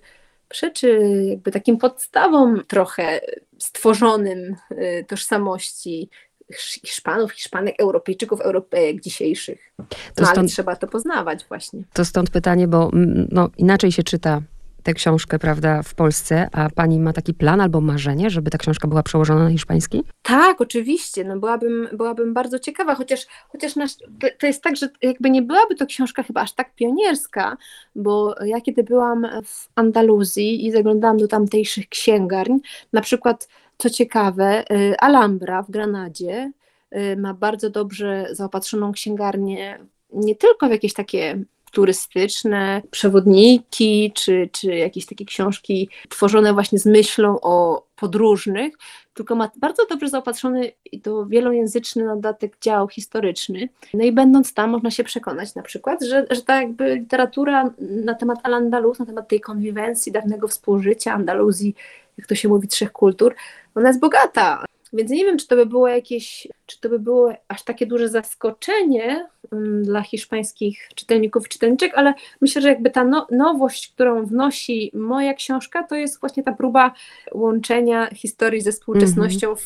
przeczy 0.48 1.00
jakby 1.30 1.50
takim 1.50 1.76
podstawom 1.78 2.62
trochę 2.68 3.20
stworzonym 3.58 4.56
y, 4.72 5.04
tożsamości 5.08 6.10
Hisz- 6.52 6.80
Hiszpanów, 6.86 7.32
Hiszpanek, 7.32 7.74
Europejczyków, 7.80 8.40
Europejek 8.40 9.00
dzisiejszych. 9.02 9.72
To 9.76 9.84
No 10.18 10.26
ale 10.26 10.26
stąd, 10.26 10.50
trzeba 10.50 10.76
to 10.76 10.86
poznawać 10.86 11.44
właśnie. 11.48 11.82
to 11.92 12.04
stąd 12.04 12.30
pytanie, 12.30 12.68
bo 12.68 12.90
mm, 12.92 13.28
no, 13.32 13.50
inaczej 13.56 13.92
się 13.92 14.02
czyta 14.02 14.42
tę 14.88 14.94
książkę, 14.94 15.38
prawda, 15.38 15.82
w 15.82 15.94
Polsce, 15.94 16.48
a 16.52 16.70
pani 16.70 17.00
ma 17.00 17.12
taki 17.12 17.34
plan 17.34 17.60
albo 17.60 17.80
marzenie, 17.80 18.30
żeby 18.30 18.50
ta 18.50 18.58
książka 18.58 18.88
była 18.88 19.02
przełożona 19.02 19.44
na 19.44 19.50
hiszpański? 19.50 20.02
Tak, 20.22 20.60
oczywiście, 20.60 21.24
no 21.24 21.38
byłabym, 21.38 21.88
byłabym 21.92 22.34
bardzo 22.34 22.58
ciekawa, 22.58 22.94
chociaż, 22.94 23.26
chociaż 23.48 23.76
nasz, 23.76 23.92
to, 24.38 24.46
jest 24.46 24.62
tak, 24.62 24.76
że 24.76 24.88
jakby 25.02 25.30
nie 25.30 25.42
byłaby 25.42 25.74
to 25.74 25.86
książka 25.86 26.22
chyba 26.22 26.40
aż 26.40 26.52
tak 26.52 26.74
pionierska, 26.74 27.56
bo 27.94 28.34
ja 28.44 28.60
kiedy 28.60 28.82
byłam 28.82 29.26
w 29.44 29.68
Andaluzji 29.74 30.66
i 30.66 30.72
zaglądałam 30.72 31.16
do 31.16 31.28
tamtejszych 31.28 31.88
księgarni, 31.88 32.60
na 32.92 33.00
przykład, 33.00 33.48
co 33.78 33.90
ciekawe, 33.90 34.64
y, 34.70 34.98
Alhambra 34.98 35.62
w 35.62 35.70
Granadzie 35.70 36.52
y, 36.96 37.16
ma 37.16 37.34
bardzo 37.34 37.70
dobrze 37.70 38.28
zaopatrzoną 38.30 38.92
księgarnię, 38.92 39.78
nie 40.12 40.34
tylko 40.34 40.68
w 40.68 40.70
jakieś 40.70 40.92
takie 40.92 41.44
turystyczne 41.70 42.82
przewodniki, 42.90 44.12
czy, 44.14 44.48
czy 44.52 44.74
jakieś 44.74 45.06
takie 45.06 45.24
książki 45.24 45.88
tworzone 46.08 46.52
właśnie 46.52 46.78
z 46.78 46.86
myślą 46.86 47.40
o 47.40 47.86
podróżnych, 47.96 48.74
tylko 49.14 49.34
ma 49.34 49.50
bardzo 49.56 49.86
dobrze 49.86 50.08
zaopatrzony 50.08 50.72
i 50.92 51.00
to 51.00 51.26
wielojęzyczny 51.26 52.04
dodatek 52.04 52.56
dział 52.60 52.88
historyczny. 52.88 53.68
No 53.94 54.04
i 54.04 54.12
będąc 54.12 54.54
tam 54.54 54.70
można 54.70 54.90
się 54.90 55.04
przekonać 55.04 55.54
na 55.54 55.62
przykład, 55.62 56.04
że, 56.04 56.26
że 56.30 56.42
ta 56.42 56.62
jakby 56.62 56.94
literatura 56.94 57.70
na 57.78 58.14
temat 58.14 58.38
Al-Andalus, 58.42 58.98
na 58.98 59.06
temat 59.06 59.28
tej 59.28 59.40
konwiwencji, 59.40 60.12
dawnego 60.12 60.48
współżycia 60.48 61.12
Andaluzji, 61.12 61.74
jak 62.18 62.26
to 62.26 62.34
się 62.34 62.48
mówi, 62.48 62.68
trzech 62.68 62.92
kultur, 62.92 63.34
ona 63.74 63.88
jest 63.88 64.00
bogata. 64.00 64.64
Więc 64.92 65.10
nie 65.10 65.24
wiem, 65.24 65.38
czy 65.38 65.46
to 65.46 65.56
by 65.56 65.66
było 65.66 65.88
jakieś, 65.88 66.48
czy 66.66 66.80
to 66.80 66.88
by 66.88 66.98
było 66.98 67.32
aż 67.48 67.62
takie 67.62 67.86
duże 67.86 68.08
zaskoczenie 68.08 69.26
um, 69.52 69.82
dla 69.82 70.02
hiszpańskich 70.02 70.88
czytelników 70.94 71.46
i 71.46 71.48
czytelniczek, 71.48 71.92
ale 71.94 72.14
myślę, 72.40 72.62
że 72.62 72.68
jakby 72.68 72.90
ta 72.90 73.04
no, 73.04 73.26
nowość, 73.30 73.88
którą 73.88 74.26
wnosi 74.26 74.90
moja 74.94 75.34
książka, 75.34 75.82
to 75.82 75.94
jest 75.94 76.20
właśnie 76.20 76.42
ta 76.42 76.52
próba 76.52 76.92
łączenia 77.32 78.10
historii 78.14 78.60
ze 78.60 78.72
współczesnością 78.72 79.54
w, 79.56 79.62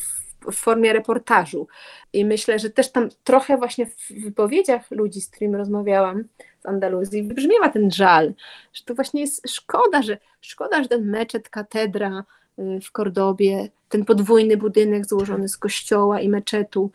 w 0.51 0.55
formie 0.55 0.93
reportażu. 0.93 1.67
I 2.13 2.25
myślę, 2.25 2.59
że 2.59 2.69
też 2.69 2.91
tam 2.91 3.09
trochę 3.23 3.57
właśnie 3.57 3.85
w 3.85 4.11
wypowiedziach 4.23 4.91
ludzi, 4.91 5.21
z 5.21 5.29
którymi 5.29 5.55
rozmawiałam 5.55 6.23
z 6.59 6.65
Andaluzji, 6.65 7.23
wybrzmiewa 7.23 7.69
ten 7.69 7.91
żal, 7.91 8.33
że 8.73 8.83
to 8.83 8.95
właśnie 8.95 9.21
jest 9.21 9.49
szkoda, 9.49 10.01
że 10.01 10.17
szkoda, 10.41 10.83
że 10.83 10.89
ten 10.89 11.09
meczet, 11.09 11.49
katedra 11.49 12.23
w 12.57 12.91
Kordobie, 12.91 13.69
ten 13.89 14.05
podwójny 14.05 14.57
budynek 14.57 15.05
złożony 15.05 15.49
z 15.49 15.57
kościoła 15.57 16.21
i 16.21 16.29
meczetu, 16.29 16.91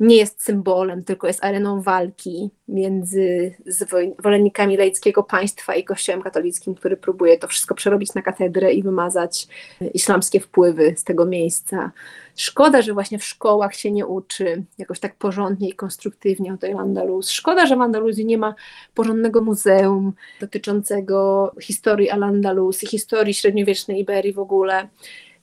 nie 0.00 0.16
jest 0.16 0.42
symbolem, 0.42 1.04
tylko 1.04 1.26
jest 1.26 1.44
areną 1.44 1.82
walki 1.82 2.50
między 2.68 3.54
zwolennikami 3.66 4.76
laickiego 4.76 5.22
państwa 5.22 5.74
i 5.74 5.84
Kościołem 5.84 6.22
katolickim, 6.22 6.74
który 6.74 6.96
próbuje 6.96 7.38
to 7.38 7.48
wszystko 7.48 7.74
przerobić 7.74 8.14
na 8.14 8.22
katedrę 8.22 8.72
i 8.72 8.82
wymazać 8.82 9.48
islamskie 9.94 10.40
wpływy 10.40 10.94
z 10.96 11.04
tego 11.04 11.26
miejsca. 11.26 11.90
Szkoda, 12.36 12.82
że 12.82 12.94
właśnie 12.94 13.18
w 13.18 13.24
szkołach 13.24 13.74
się 13.74 13.90
nie 13.90 14.06
uczy 14.06 14.62
jakoś 14.78 15.00
tak 15.00 15.16
porządnie 15.16 15.68
i 15.68 15.72
konstruktywnie 15.72 16.54
o 16.54 16.56
tej 16.56 16.72
Andalus. 16.72 17.30
Szkoda, 17.30 17.66
że 17.66 17.76
w 17.76 17.80
Andaluzji 17.80 18.26
nie 18.26 18.38
ma 18.38 18.54
porządnego 18.94 19.40
muzeum 19.40 20.12
dotyczącego 20.40 21.52
historii 21.60 22.10
Al-Andalus 22.10 22.82
i 22.82 22.86
historii 22.86 23.34
średniowiecznej 23.34 24.00
Iberii 24.00 24.32
w 24.32 24.38
ogóle. 24.38 24.88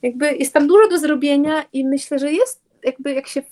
Jakby 0.01 0.35
jest 0.35 0.53
tam 0.53 0.67
dużo 0.67 0.89
do 0.89 0.99
zrobienia 0.99 1.65
i 1.73 1.85
myślę, 1.85 2.19
że 2.19 2.31
jest 2.31 2.61
jakby 2.83 3.13
jak 3.13 3.27
się 3.27 3.43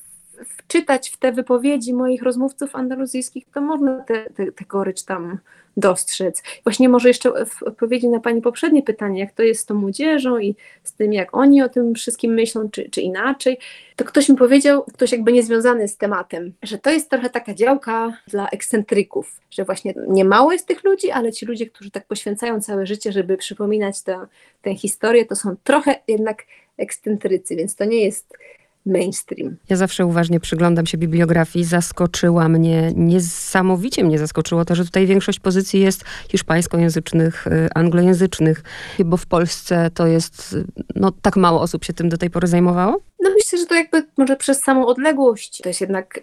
wczytać 0.57 1.09
w 1.09 1.17
te 1.17 1.31
wypowiedzi 1.31 1.93
moich 1.93 2.23
rozmówców 2.23 2.75
andaluzyjskich, 2.75 3.45
to 3.53 3.61
można 3.61 4.03
te, 4.03 4.29
te, 4.29 4.51
te 4.51 4.65
gorycz 4.65 5.03
tam 5.03 5.39
dostrzec. 5.77 6.43
Właśnie 6.63 6.89
może 6.89 7.07
jeszcze 7.07 7.45
w 7.45 7.63
odpowiedzi 7.63 8.07
na 8.07 8.19
Pani 8.19 8.41
poprzednie 8.41 8.83
pytanie, 8.83 9.19
jak 9.19 9.31
to 9.31 9.43
jest 9.43 9.61
z 9.61 9.65
tą 9.65 9.75
młodzieżą 9.75 10.37
i 10.37 10.55
z 10.83 10.93
tym, 10.93 11.13
jak 11.13 11.37
oni 11.37 11.61
o 11.61 11.69
tym 11.69 11.95
wszystkim 11.95 12.33
myślą, 12.33 12.69
czy, 12.69 12.89
czy 12.89 13.01
inaczej, 13.01 13.57
to 13.95 14.05
ktoś 14.05 14.29
mi 14.29 14.35
powiedział, 14.35 14.83
ktoś 14.83 15.11
jakby 15.11 15.33
niezwiązany 15.33 15.87
z 15.87 15.97
tematem, 15.97 16.53
że 16.63 16.77
to 16.77 16.89
jest 16.89 17.09
trochę 17.09 17.29
taka 17.29 17.53
działka 17.53 18.17
dla 18.27 18.49
ekscentryków, 18.49 19.39
że 19.51 19.65
właśnie 19.65 19.93
nie 20.07 20.25
mało 20.25 20.51
jest 20.51 20.67
tych 20.67 20.83
ludzi, 20.83 21.11
ale 21.11 21.31
ci 21.31 21.45
ludzie, 21.45 21.65
którzy 21.65 21.91
tak 21.91 22.05
poświęcają 22.07 22.61
całe 22.61 22.85
życie, 22.85 23.11
żeby 23.11 23.37
przypominać 23.37 24.01
tę, 24.01 24.27
tę 24.61 24.75
historię, 24.75 25.25
to 25.25 25.35
są 25.35 25.55
trochę 25.63 25.95
jednak 26.07 26.43
ekscentrycy, 26.77 27.55
więc 27.55 27.75
to 27.75 27.85
nie 27.85 28.05
jest 28.05 28.37
mainstream. 28.85 29.55
Ja 29.69 29.75
zawsze 29.75 30.05
uważnie 30.05 30.39
przyglądam 30.39 30.85
się 30.85 30.97
bibliografii. 30.97 31.65
Zaskoczyła 31.65 32.49
mnie, 32.49 32.91
niesamowicie 32.95 34.03
mnie 34.03 34.19
zaskoczyło 34.19 34.65
to, 34.65 34.75
że 34.75 34.85
tutaj 34.85 35.07
większość 35.07 35.39
pozycji 35.39 35.79
jest 35.79 36.03
hiszpańskojęzycznych, 36.29 37.47
y, 37.47 37.69
anglojęzycznych, 37.75 38.63
bo 39.05 39.17
w 39.17 39.25
Polsce 39.25 39.91
to 39.93 40.07
jest, 40.07 40.55
no 40.95 41.11
tak 41.21 41.35
mało 41.35 41.61
osób 41.61 41.85
się 41.85 41.93
tym 41.93 42.09
do 42.09 42.17
tej 42.17 42.29
pory 42.29 42.47
zajmowało? 42.47 43.01
No 43.19 43.29
myślę, 43.29 43.59
że 43.59 43.65
to 43.65 43.75
jakby 43.75 44.03
może 44.17 44.35
przez 44.35 44.59
samą 44.59 44.85
odległość. 44.85 45.61
To 45.61 45.69
jest 45.69 45.81
jednak 45.81 46.19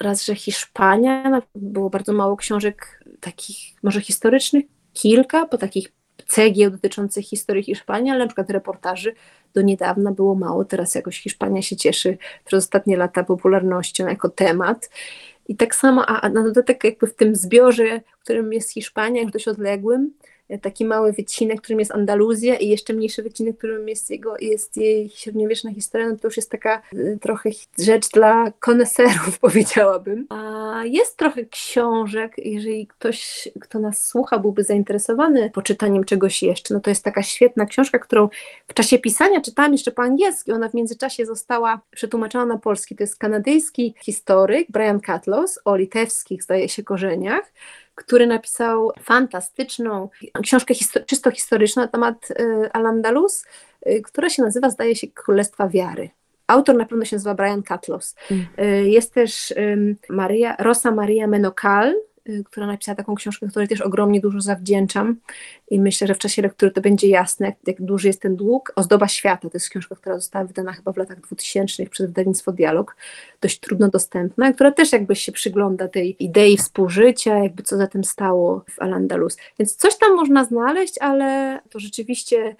raz, 0.00 0.24
że 0.24 0.34
Hiszpania, 0.34 1.30
no, 1.30 1.42
było 1.54 1.90
bardzo 1.90 2.12
mało 2.12 2.36
książek 2.36 3.04
takich 3.20 3.58
może 3.82 4.00
historycznych, 4.00 4.64
kilka, 4.92 5.46
po 5.46 5.58
takich 5.58 5.92
cegieł 6.26 6.70
dotyczących 6.70 7.26
historii 7.26 7.62
Hiszpanii, 7.62 8.10
ale 8.10 8.18
na 8.18 8.26
przykład 8.26 8.50
reportaży 8.50 9.14
do 9.54 9.62
niedawna 9.62 10.12
było 10.12 10.34
mało. 10.34 10.64
Teraz 10.64 10.94
jakoś 10.94 11.22
Hiszpania 11.22 11.62
się 11.62 11.76
cieszy 11.76 12.18
przez 12.44 12.64
ostatnie 12.64 12.96
lata 12.96 13.24
popularnością 13.24 14.06
jako 14.06 14.28
temat. 14.28 14.90
I 15.48 15.56
tak 15.56 15.74
samo, 15.74 16.06
a 16.06 16.28
na 16.28 16.42
dodatek 16.42 16.84
jakby 16.84 17.06
w 17.06 17.14
tym 17.14 17.36
zbiorze, 17.36 18.00
którym 18.20 18.52
jest 18.52 18.72
Hiszpania, 18.72 19.22
już 19.22 19.30
dość 19.30 19.48
odległym, 19.48 20.12
taki 20.62 20.84
mały 20.84 21.12
wycinek, 21.12 21.60
którym 21.60 21.78
jest 21.78 21.92
Andaluzja 21.92 22.56
i 22.56 22.68
jeszcze 22.68 22.92
mniejszy 22.92 23.22
wycinek, 23.22 23.58
którym 23.58 23.88
jest, 23.88 24.10
jego, 24.10 24.36
jest 24.40 24.76
jej 24.76 25.08
średniowieczna 25.08 25.74
historia, 25.74 26.08
no 26.08 26.16
to 26.16 26.28
już 26.28 26.36
jest 26.36 26.50
taka 26.50 26.82
y, 26.92 27.18
trochę 27.20 27.50
rzecz 27.78 28.08
dla 28.08 28.52
koneserów, 28.60 29.38
powiedziałabym. 29.46 30.26
A 30.28 30.82
jest 30.84 31.16
trochę 31.16 31.44
książek, 31.44 32.32
jeżeli 32.38 32.86
ktoś, 32.86 33.48
kto 33.60 33.78
nas 33.78 34.06
słucha, 34.06 34.38
byłby 34.38 34.64
zainteresowany 34.64 35.50
poczytaniem 35.50 36.04
czegoś 36.04 36.42
jeszcze, 36.42 36.74
no 36.74 36.80
to 36.80 36.90
jest 36.90 37.04
taka 37.04 37.22
świetna 37.22 37.66
książka, 37.66 37.98
którą 37.98 38.28
w 38.68 38.74
czasie 38.74 38.98
pisania 38.98 39.40
czytałam 39.40 39.72
jeszcze 39.72 39.90
po 39.90 40.02
angielsku, 40.02 40.52
ona 40.52 40.68
w 40.68 40.74
międzyczasie 40.74 41.26
została 41.26 41.80
przetłumaczona 41.90 42.46
na 42.46 42.58
polski. 42.58 42.96
To 42.96 43.02
jest 43.02 43.18
kanadyjski 43.18 43.94
historyk 44.00 44.66
Brian 44.70 45.00
Catlos 45.00 45.58
o 45.64 45.76
litewskich, 45.76 46.42
zdaje 46.42 46.68
się, 46.68 46.82
korzeniach, 46.82 47.52
który 47.96 48.26
napisał 48.26 48.92
fantastyczną 49.02 50.08
książkę 50.42 50.74
histo 50.74 51.00
czysto 51.00 51.30
historyczną 51.30 51.82
na 51.82 51.88
temat 51.88 52.30
y, 52.30 52.70
Al-Andalus, 52.72 53.44
y, 53.86 54.02
która 54.02 54.30
się 54.30 54.42
nazywa, 54.42 54.70
zdaje 54.70 54.96
się, 54.96 55.06
Królestwa 55.06 55.68
Wiary. 55.68 56.10
Autor 56.46 56.76
na 56.76 56.84
pewno 56.84 57.04
się 57.04 57.16
nazywa 57.16 57.34
Brian 57.34 57.62
Catlos. 57.62 58.14
Mm. 58.30 58.46
Y, 58.58 58.88
jest 58.88 59.14
też 59.14 59.54
Maria, 60.08 60.56
Rosa 60.58 60.90
Maria 60.90 61.26
Menokal, 61.26 61.94
Y, 61.94 62.05
która 62.44 62.66
napisała 62.66 62.96
taką 62.96 63.14
książkę, 63.14 63.46
której 63.48 63.68
też 63.68 63.80
ogromnie 63.80 64.20
dużo 64.20 64.40
zawdzięczam 64.40 65.16
i 65.70 65.80
myślę, 65.80 66.06
że 66.06 66.14
w 66.14 66.18
czasie 66.18 66.42
lektury 66.42 66.72
to 66.72 66.80
będzie 66.80 67.08
jasne, 67.08 67.52
jak, 67.66 67.82
duży 67.82 68.08
jest 68.08 68.22
ten 68.22 68.36
dług. 68.36 68.72
Ozdoba 68.76 69.08
świata 69.08 69.48
to 69.48 69.56
jest 69.56 69.68
książka, 69.68 69.96
która 69.96 70.14
została 70.14 70.44
wydana 70.44 70.72
chyba 70.72 70.92
w 70.92 70.96
latach 70.96 71.20
2000 71.20 71.86
przez 71.86 72.06
wydawnictwo 72.06 72.52
Dialog, 72.52 72.96
dość 73.40 73.60
trudno 73.60 73.88
dostępna, 73.88 74.52
która 74.52 74.72
też 74.72 74.92
jakby 74.92 75.16
się 75.16 75.32
przygląda 75.32 75.88
tej 75.88 76.24
idei 76.24 76.56
współżycia, 76.56 77.38
jakby 77.38 77.62
co 77.62 77.76
za 77.76 77.86
tym 77.86 78.04
stało 78.04 78.64
w 78.70 78.78
Al-Andalus. 78.78 79.36
Więc 79.58 79.76
coś 79.76 79.98
tam 79.98 80.16
można 80.16 80.44
znaleźć, 80.44 80.98
ale 80.98 81.60
to 81.70 81.78
rzeczywiście 81.78 82.56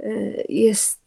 y, 0.00 0.44
jest, 0.48 1.00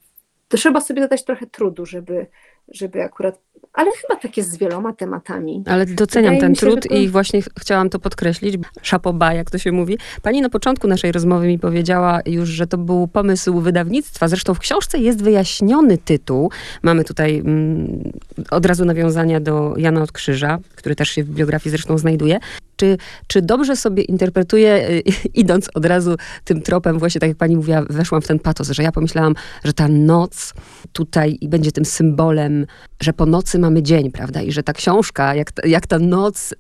to 0.48 0.58
trzeba 0.58 0.82
sobie 0.82 1.02
dodać 1.02 1.24
trochę 1.24 1.46
trudu, 1.48 1.86
żeby, 1.86 2.28
żeby 2.68 3.04
akurat 3.04 3.40
ale 3.74 3.92
chyba 4.02 4.20
tak 4.20 4.38
jest 4.38 4.52
z 4.52 4.58
wieloma 4.58 4.94
tematami. 4.94 5.64
Ale 5.66 5.86
doceniam 5.86 6.34
Wydaje 6.34 6.42
ten 6.42 6.56
się, 6.56 6.60
trud 6.60 6.88
to... 6.88 6.96
i 6.96 7.10
właśnie 7.10 7.42
chciałam 7.60 7.90
to 7.90 8.00
podkreślić. 8.00 8.56
Szapoba, 8.82 9.34
jak 9.34 9.52
to 9.52 9.58
się 9.58 9.72
mówi. 9.72 9.98
Pani 10.22 10.42
na 10.42 10.50
początku 10.50 10.88
naszej 10.88 11.12
rozmowy 11.12 11.48
mi 11.48 11.60
powiedziała 11.60 12.20
już, 12.26 12.50
że 12.50 12.68
to 12.68 12.78
był 12.78 13.08
pomysł 13.08 13.60
wydawnictwa. 13.60 14.28
Zresztą 14.28 14.54
w 14.54 14.60
książce 14.60 14.98
jest 14.98 15.24
wyjaśniony 15.24 15.98
tytuł. 15.98 16.52
Mamy 16.82 17.04
tutaj 17.04 17.38
mm, 17.38 18.12
od 18.52 18.66
razu 18.66 18.86
nawiązania 18.86 19.40
do 19.40 19.74
Jana 19.78 20.02
od 20.04 20.12
Krzyża, 20.12 20.60
który 20.76 20.96
też 20.96 21.10
się 21.10 21.24
w 21.24 21.30
biografii 21.30 21.72
zresztą 21.72 21.98
znajduje. 21.98 22.40
Czy, 22.82 22.98
czy 23.28 23.42
dobrze 23.42 23.76
sobie 23.76 24.04
interpretuję, 24.04 24.90
y, 24.90 25.04
idąc 25.34 25.70
od 25.74 25.86
razu 25.86 26.16
tym 26.44 26.62
tropem, 26.62 27.00
właśnie 27.00 27.22
tak 27.22 27.30
jak 27.30 27.38
pani 27.38 27.56
mówiła, 27.56 27.82
weszłam 27.90 28.22
w 28.22 28.28
ten 28.28 28.40
patos, 28.40 28.70
że 28.70 28.84
ja 28.84 28.92
pomyślałam, 28.92 29.36
że 29.64 29.74
ta 29.74 29.88
noc 29.88 30.54
tutaj 30.94 31.38
będzie 31.42 31.72
tym 31.72 31.86
symbolem, 31.86 32.66
że 33.02 33.14
po 33.14 33.26
nocy 33.26 33.60
mamy 33.60 33.84
dzień, 33.84 34.12
prawda? 34.12 34.42
I 34.42 34.52
że 34.52 34.64
ta 34.64 34.74
książka, 34.74 35.36
jak, 35.36 35.52
jak 35.64 35.88
ta 35.88 36.00
noc 36.00 36.52
y, 36.52 36.56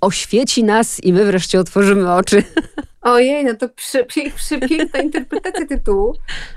oświeci 0.00 0.64
nas 0.64 1.04
i 1.04 1.12
my 1.12 1.24
wreszcie 1.24 1.60
otworzymy 1.60 2.12
oczy. 2.12 2.42
Ojej, 3.00 3.44
no 3.44 3.54
to 3.54 3.68
przy, 3.68 4.04
przy, 4.36 4.58
piękna 4.68 5.00
interpretacja 5.00 5.66
tytułu. 5.66 6.14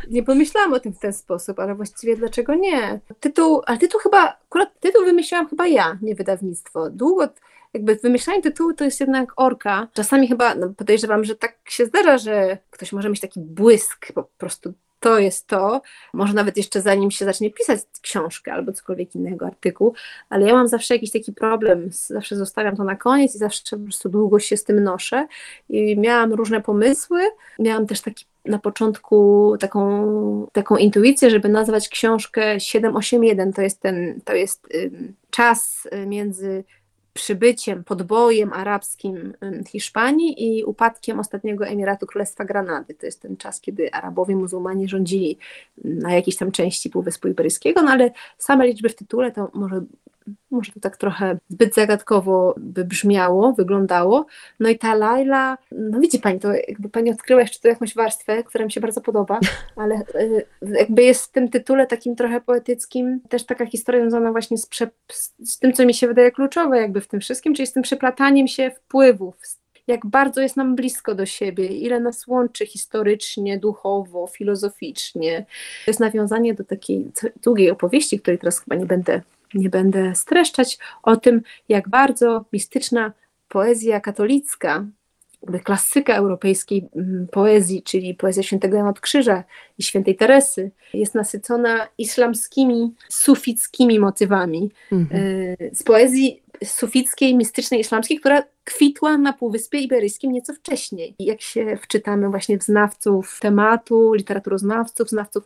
Nie 0.10 0.24
pomyślałam 0.24 0.74
o 0.74 0.80
tym 0.80 0.94
w 0.94 1.00
ten 1.00 1.14
sposób, 1.14 1.60
ale 1.60 1.76
właściwie 1.76 2.18
dlaczego 2.18 2.56
nie? 2.56 3.00
Tytuł, 3.20 3.62
ale 3.66 3.78
tytuł 3.78 4.00
chyba, 4.00 4.38
akurat 4.46 4.80
tytuł 4.80 5.06
wymyśliłam 5.06 5.50
chyba 5.50 5.68
ja, 5.68 5.98
nie 6.02 6.16
wydawnictwo. 6.16 6.90
Długo 6.90 7.28
jakby 7.78 7.96
wymyślanie 7.96 8.42
tytułu 8.42 8.74
to 8.74 8.84
jest 8.84 9.00
jednak 9.00 9.34
orka. 9.36 9.88
Czasami 9.94 10.28
chyba 10.28 10.56
no 10.56 10.70
podejrzewam, 10.70 11.24
że 11.24 11.36
tak 11.36 11.58
się 11.66 11.86
zdarza, 11.86 12.18
że 12.18 12.58
ktoś 12.70 12.94
może 12.94 13.10
mieć 13.10 13.20
taki 13.20 13.40
błysk 13.40 14.14
po 14.14 14.24
prostu 14.24 14.74
to 15.00 15.20
jest 15.20 15.48
to, 15.48 15.82
może 16.14 16.34
nawet 16.34 16.58
jeszcze 16.58 16.82
zanim 16.82 17.12
się 17.12 17.26
zacznie 17.26 17.52
pisać 17.52 17.80
książkę 18.02 18.54
albo 18.54 18.72
cokolwiek 18.74 19.16
innego, 19.16 19.46
artykuł, 19.46 19.94
ale 20.30 20.48
ja 20.48 20.54
mam 20.54 20.68
zawsze 20.68 20.94
jakiś 20.94 21.12
taki 21.12 21.34
problem, 21.34 21.90
zawsze 21.92 22.36
zostawiam 22.36 22.76
to 22.76 22.84
na 22.84 22.96
koniec 22.96 23.36
i 23.36 23.38
zawsze 23.38 23.78
po 23.78 23.84
prostu 23.84 24.10
długo 24.10 24.40
się 24.40 24.58
z 24.58 24.64
tym 24.64 24.84
noszę. 24.84 25.28
I 25.70 25.98
miałam 25.98 26.34
różne 26.34 26.62
pomysły, 26.62 27.22
miałam 27.60 27.88
też 27.88 28.02
taki 28.02 28.26
na 28.46 28.60
początku 28.60 29.56
taką, 29.60 30.48
taką 30.54 30.78
intuicję, 30.78 31.30
żeby 31.30 31.50
nazwać 31.50 31.90
książkę 31.90 32.60
781, 32.60 33.54
to 33.54 33.62
jest 33.62 33.82
ten, 33.82 34.22
to 34.26 34.36
jest 34.36 34.68
czas 35.30 35.88
y, 35.94 36.06
między 36.06 36.64
przybyciem, 37.18 37.84
podbojem 37.84 38.54
arabskim 38.54 39.34
Hiszpanii 39.68 40.58
i 40.58 40.64
upadkiem 40.64 41.20
ostatniego 41.20 41.66
Emiratu 41.66 42.06
Królestwa 42.06 42.46
Granady. 42.46 42.94
To 42.94 43.06
jest 43.06 43.22
ten 43.22 43.38
czas, 43.38 43.62
kiedy 43.62 43.94
Arabowie 43.94 44.36
muzułmanie 44.36 44.88
rządzili 44.88 45.38
na 45.84 46.14
jakiejś 46.14 46.38
tam 46.38 46.52
części 46.52 46.90
Półwyspu 46.90 47.28
Iberyjskiego, 47.28 47.82
no 47.82 47.92
ale 47.92 48.12
same 48.38 48.68
liczby 48.68 48.90
w 48.90 48.96
tytule 48.96 49.32
to 49.32 49.52
może 49.54 49.82
może 50.52 50.72
to 50.72 50.80
tak 50.80 50.98
trochę 50.98 51.38
zbyt 51.50 51.76
zagadkowo 51.76 52.56
by 52.58 52.86
brzmiało, 52.86 53.54
wyglądało. 53.54 54.26
No 54.60 54.70
i 54.70 54.78
ta 54.78 54.96
Laila, 54.96 55.58
no 55.72 56.00
widzi 56.00 56.20
Pani, 56.20 56.40
to 56.40 56.54
jakby 56.54 56.90
Pani 56.90 57.12
odkryła 57.12 57.42
jeszcze 57.42 57.60
tu 57.60 57.68
jakąś 57.68 57.96
warstwę, 57.96 58.44
która 58.44 58.66
mi 58.66 58.72
się 58.72 58.82
bardzo 58.82 59.02
podoba, 59.02 59.40
ale 59.76 59.96
y, 60.16 60.46
jakby 60.62 61.04
jest 61.04 61.26
w 61.26 61.32
tym 61.32 61.50
tytule 61.50 61.88
takim 61.88 62.16
trochę 62.16 62.42
poetyckim 62.42 63.20
też 63.30 63.46
taka 63.46 63.66
historia 63.66 64.02
związana 64.02 64.32
właśnie 64.32 64.58
z, 64.58 64.66
prze, 64.66 64.90
z 65.44 65.60
tym, 65.60 65.74
co 65.74 65.86
mi 65.86 65.94
się 65.94 66.08
wydaje 66.08 66.32
kluczowe 66.32 66.78
jakby 66.78 67.02
w 67.02 67.08
tym 67.08 67.20
wszystkim, 67.20 67.56
czyli 67.56 67.68
z 67.68 67.74
tym 67.74 67.84
przeplataniem 67.84 68.48
się 68.48 68.72
wpływów, 68.72 69.36
jak 69.88 70.06
bardzo 70.06 70.42
jest 70.42 70.58
nam 70.58 70.76
blisko 70.76 71.16
do 71.16 71.26
siebie, 71.26 71.68
ile 71.68 72.00
nas 72.00 72.28
łączy 72.28 72.66
historycznie, 72.66 73.60
duchowo, 73.60 74.28
filozoficznie. 74.28 75.46
To 75.86 75.92
jest 75.92 76.00
nawiązanie 76.00 76.54
do 76.54 76.64
takiej 76.64 77.12
długiej 77.44 77.72
opowieści, 77.72 78.20
której 78.20 78.38
teraz 78.38 78.60
chyba 78.60 78.76
nie 78.76 78.86
będę 78.86 79.22
nie 79.54 79.70
będę 79.70 80.16
streszczać, 80.16 80.78
o 81.04 81.18
tym, 81.18 81.42
jak 81.70 81.90
bardzo 81.90 82.46
mistyczna 82.54 83.12
poezja 83.50 84.00
katolicka 84.00 84.86
klasyka 85.64 86.16
europejskiej 86.16 86.90
mm, 86.96 87.28
poezji, 87.32 87.84
czyli 87.84 88.16
poezja 88.16 88.44
świętego 88.44 88.78
Jana 88.78 88.90
od 88.90 89.00
Krzyża 89.00 89.44
i 89.78 89.84
świętej 89.84 90.16
Teresy, 90.16 90.72
jest 90.94 91.16
nasycona 91.16 91.88
islamskimi, 91.98 92.94
sufickimi 93.10 94.00
motywami. 94.00 94.72
Mhm. 94.92 95.22
Y, 95.22 95.72
Z 95.74 95.84
poezji 95.84 96.44
sufickiej, 96.64 97.36
mistycznej, 97.36 97.80
islamskiej, 97.80 98.20
która 98.20 98.44
kwitła 98.64 99.18
na 99.18 99.34
Półwyspie 99.34 99.80
Iberyjskim 99.80 100.32
nieco 100.32 100.54
wcześniej. 100.54 101.16
I 101.20 101.26
Jak 101.26 101.42
się 101.42 101.78
wczytamy 101.82 102.30
właśnie 102.30 102.58
w 102.58 102.64
znawców 102.64 103.40
tematu, 103.42 104.14
literaturoznawców, 104.14 105.10
znawców 105.10 105.44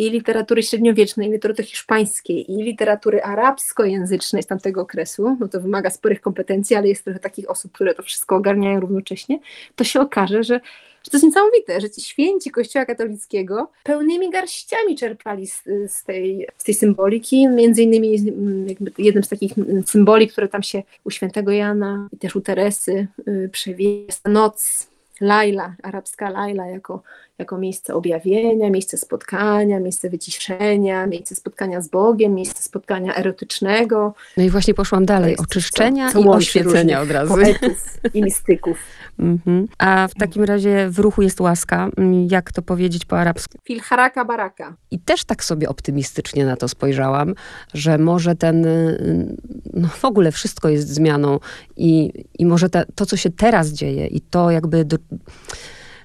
i 0.00 0.10
literatury 0.10 0.62
średniowiecznej, 0.62 1.28
i 1.28 1.32
literatury 1.32 1.68
hiszpańskiej, 1.68 2.52
i 2.52 2.62
literatury 2.62 3.22
arabskojęzycznej 3.22 4.42
z 4.42 4.46
tamtego 4.46 4.80
okresu, 4.80 5.36
no 5.40 5.48
to 5.48 5.60
wymaga 5.60 5.90
sporych 5.90 6.20
kompetencji, 6.20 6.76
ale 6.76 6.88
jest 6.88 7.04
trochę 7.04 7.18
takich 7.18 7.50
osób, 7.50 7.72
które 7.72 7.94
to 7.94 8.02
wszystko 8.02 8.36
ogarniają 8.36 8.80
równocześnie, 8.80 9.38
to 9.76 9.84
się 9.84 10.00
okaże, 10.00 10.44
że, 10.44 10.60
że 11.04 11.10
to 11.10 11.16
jest 11.16 11.24
niesamowite, 11.24 11.80
że 11.80 11.90
ci 11.90 12.00
święci 12.00 12.50
Kościoła 12.50 12.84
katolickiego 12.84 13.70
pełnymi 13.82 14.30
garściami 14.30 14.96
czerpali 14.96 15.46
z, 15.46 15.62
z, 15.86 16.04
tej, 16.04 16.46
z 16.58 16.64
tej 16.64 16.74
symboliki, 16.74 17.48
między 17.48 17.82
innymi 17.82 18.14
mm, 18.18 18.66
jednym 18.98 19.24
z 19.24 19.28
takich 19.28 19.52
symboli, 19.86 20.28
które 20.28 20.48
tam 20.48 20.62
się 20.62 20.82
u 21.04 21.10
świętego 21.10 21.52
Jana 21.52 22.08
i 22.12 22.16
też 22.16 22.36
u 22.36 22.40
Teresy 22.40 23.06
y, 23.28 23.48
przewija, 23.52 23.90
jest 24.06 24.28
noc, 24.28 24.90
Laila, 25.20 25.74
arabska 25.82 26.30
Laila 26.30 26.66
jako, 26.66 27.02
jako 27.40 27.58
miejsce 27.58 27.94
objawienia, 27.94 28.70
miejsce 28.70 28.96
spotkania, 28.98 29.80
miejsce 29.80 30.10
wyciszenia, 30.10 31.06
miejsce 31.06 31.34
spotkania 31.34 31.80
z 31.80 31.88
Bogiem, 31.88 32.34
miejsce 32.34 32.62
spotkania 32.62 33.14
erotycznego. 33.16 34.14
No 34.36 34.44
i 34.44 34.50
właśnie 34.50 34.74
poszłam 34.74 35.06
dalej. 35.06 35.36
Oczyszczenia 35.36 36.06
co- 36.12 36.12
co 36.12 36.24
i 36.24 36.28
oświecenia 36.28 37.00
od 37.00 37.10
razu. 37.10 37.34
Poetów 37.34 37.98
i 38.14 38.22
mistyków. 38.22 38.78
Mhm. 39.18 39.68
A 39.78 40.08
w 40.08 40.14
takim 40.14 40.44
razie 40.44 40.88
w 40.90 40.98
ruchu 40.98 41.22
jest 41.22 41.40
łaska. 41.40 41.88
Mm, 41.96 42.28
Jak 42.30 42.52
to 42.52 42.62
powiedzieć 42.62 43.04
po 43.04 43.18
arabsku? 43.18 43.58
Fil 43.64 43.80
haraka 43.80 44.24
baraka. 44.24 44.76
I 44.90 44.98
też 44.98 45.24
tak 45.24 45.44
sobie 45.44 45.68
optymistycznie 45.68 46.44
na 46.44 46.56
to 46.56 46.68
spojrzałam, 46.68 47.34
że 47.74 47.98
może 47.98 48.34
ten, 48.34 48.66
y, 48.66 49.36
no 49.74 49.88
w 49.88 50.04
ogóle 50.04 50.32
wszystko 50.32 50.68
jest 50.68 50.88
zmianą 50.88 51.38
i, 51.76 52.12
i 52.38 52.46
może 52.46 52.70
te, 52.70 52.84
to, 52.94 53.06
co 53.06 53.16
się 53.16 53.30
teraz 53.30 53.68
dzieje 53.68 54.06
i 54.06 54.20
to 54.20 54.50
jakby, 54.50 54.84
do, 54.84 54.96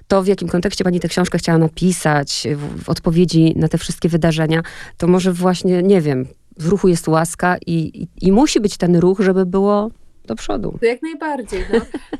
to 0.08 0.22
w 0.22 0.26
jakim 0.26 0.48
kontekście 0.48 0.84
pani 0.84 1.00
tę 1.00 1.08
książkę 1.08 1.38
chciała 1.38 1.58
napisać, 1.58 2.48
w, 2.56 2.84
w 2.84 2.88
odpowiedzi 2.88 3.54
na 3.56 3.68
te 3.68 3.78
wszystkie 3.78 4.08
wydarzenia, 4.08 4.62
to 4.96 5.06
może 5.06 5.32
właśnie, 5.32 5.82
nie 5.82 6.00
wiem, 6.00 6.26
w 6.58 6.68
ruchu 6.68 6.88
jest 6.88 7.08
łaska 7.08 7.56
i, 7.66 7.72
i, 7.72 8.08
i 8.28 8.32
musi 8.32 8.60
być 8.60 8.76
ten 8.76 8.96
ruch, 8.96 9.20
żeby 9.20 9.46
było 9.46 9.90
do 10.26 10.34
przodu. 10.34 10.78
Jak 10.82 11.02
najbardziej. 11.02 11.64
No. 11.72 11.78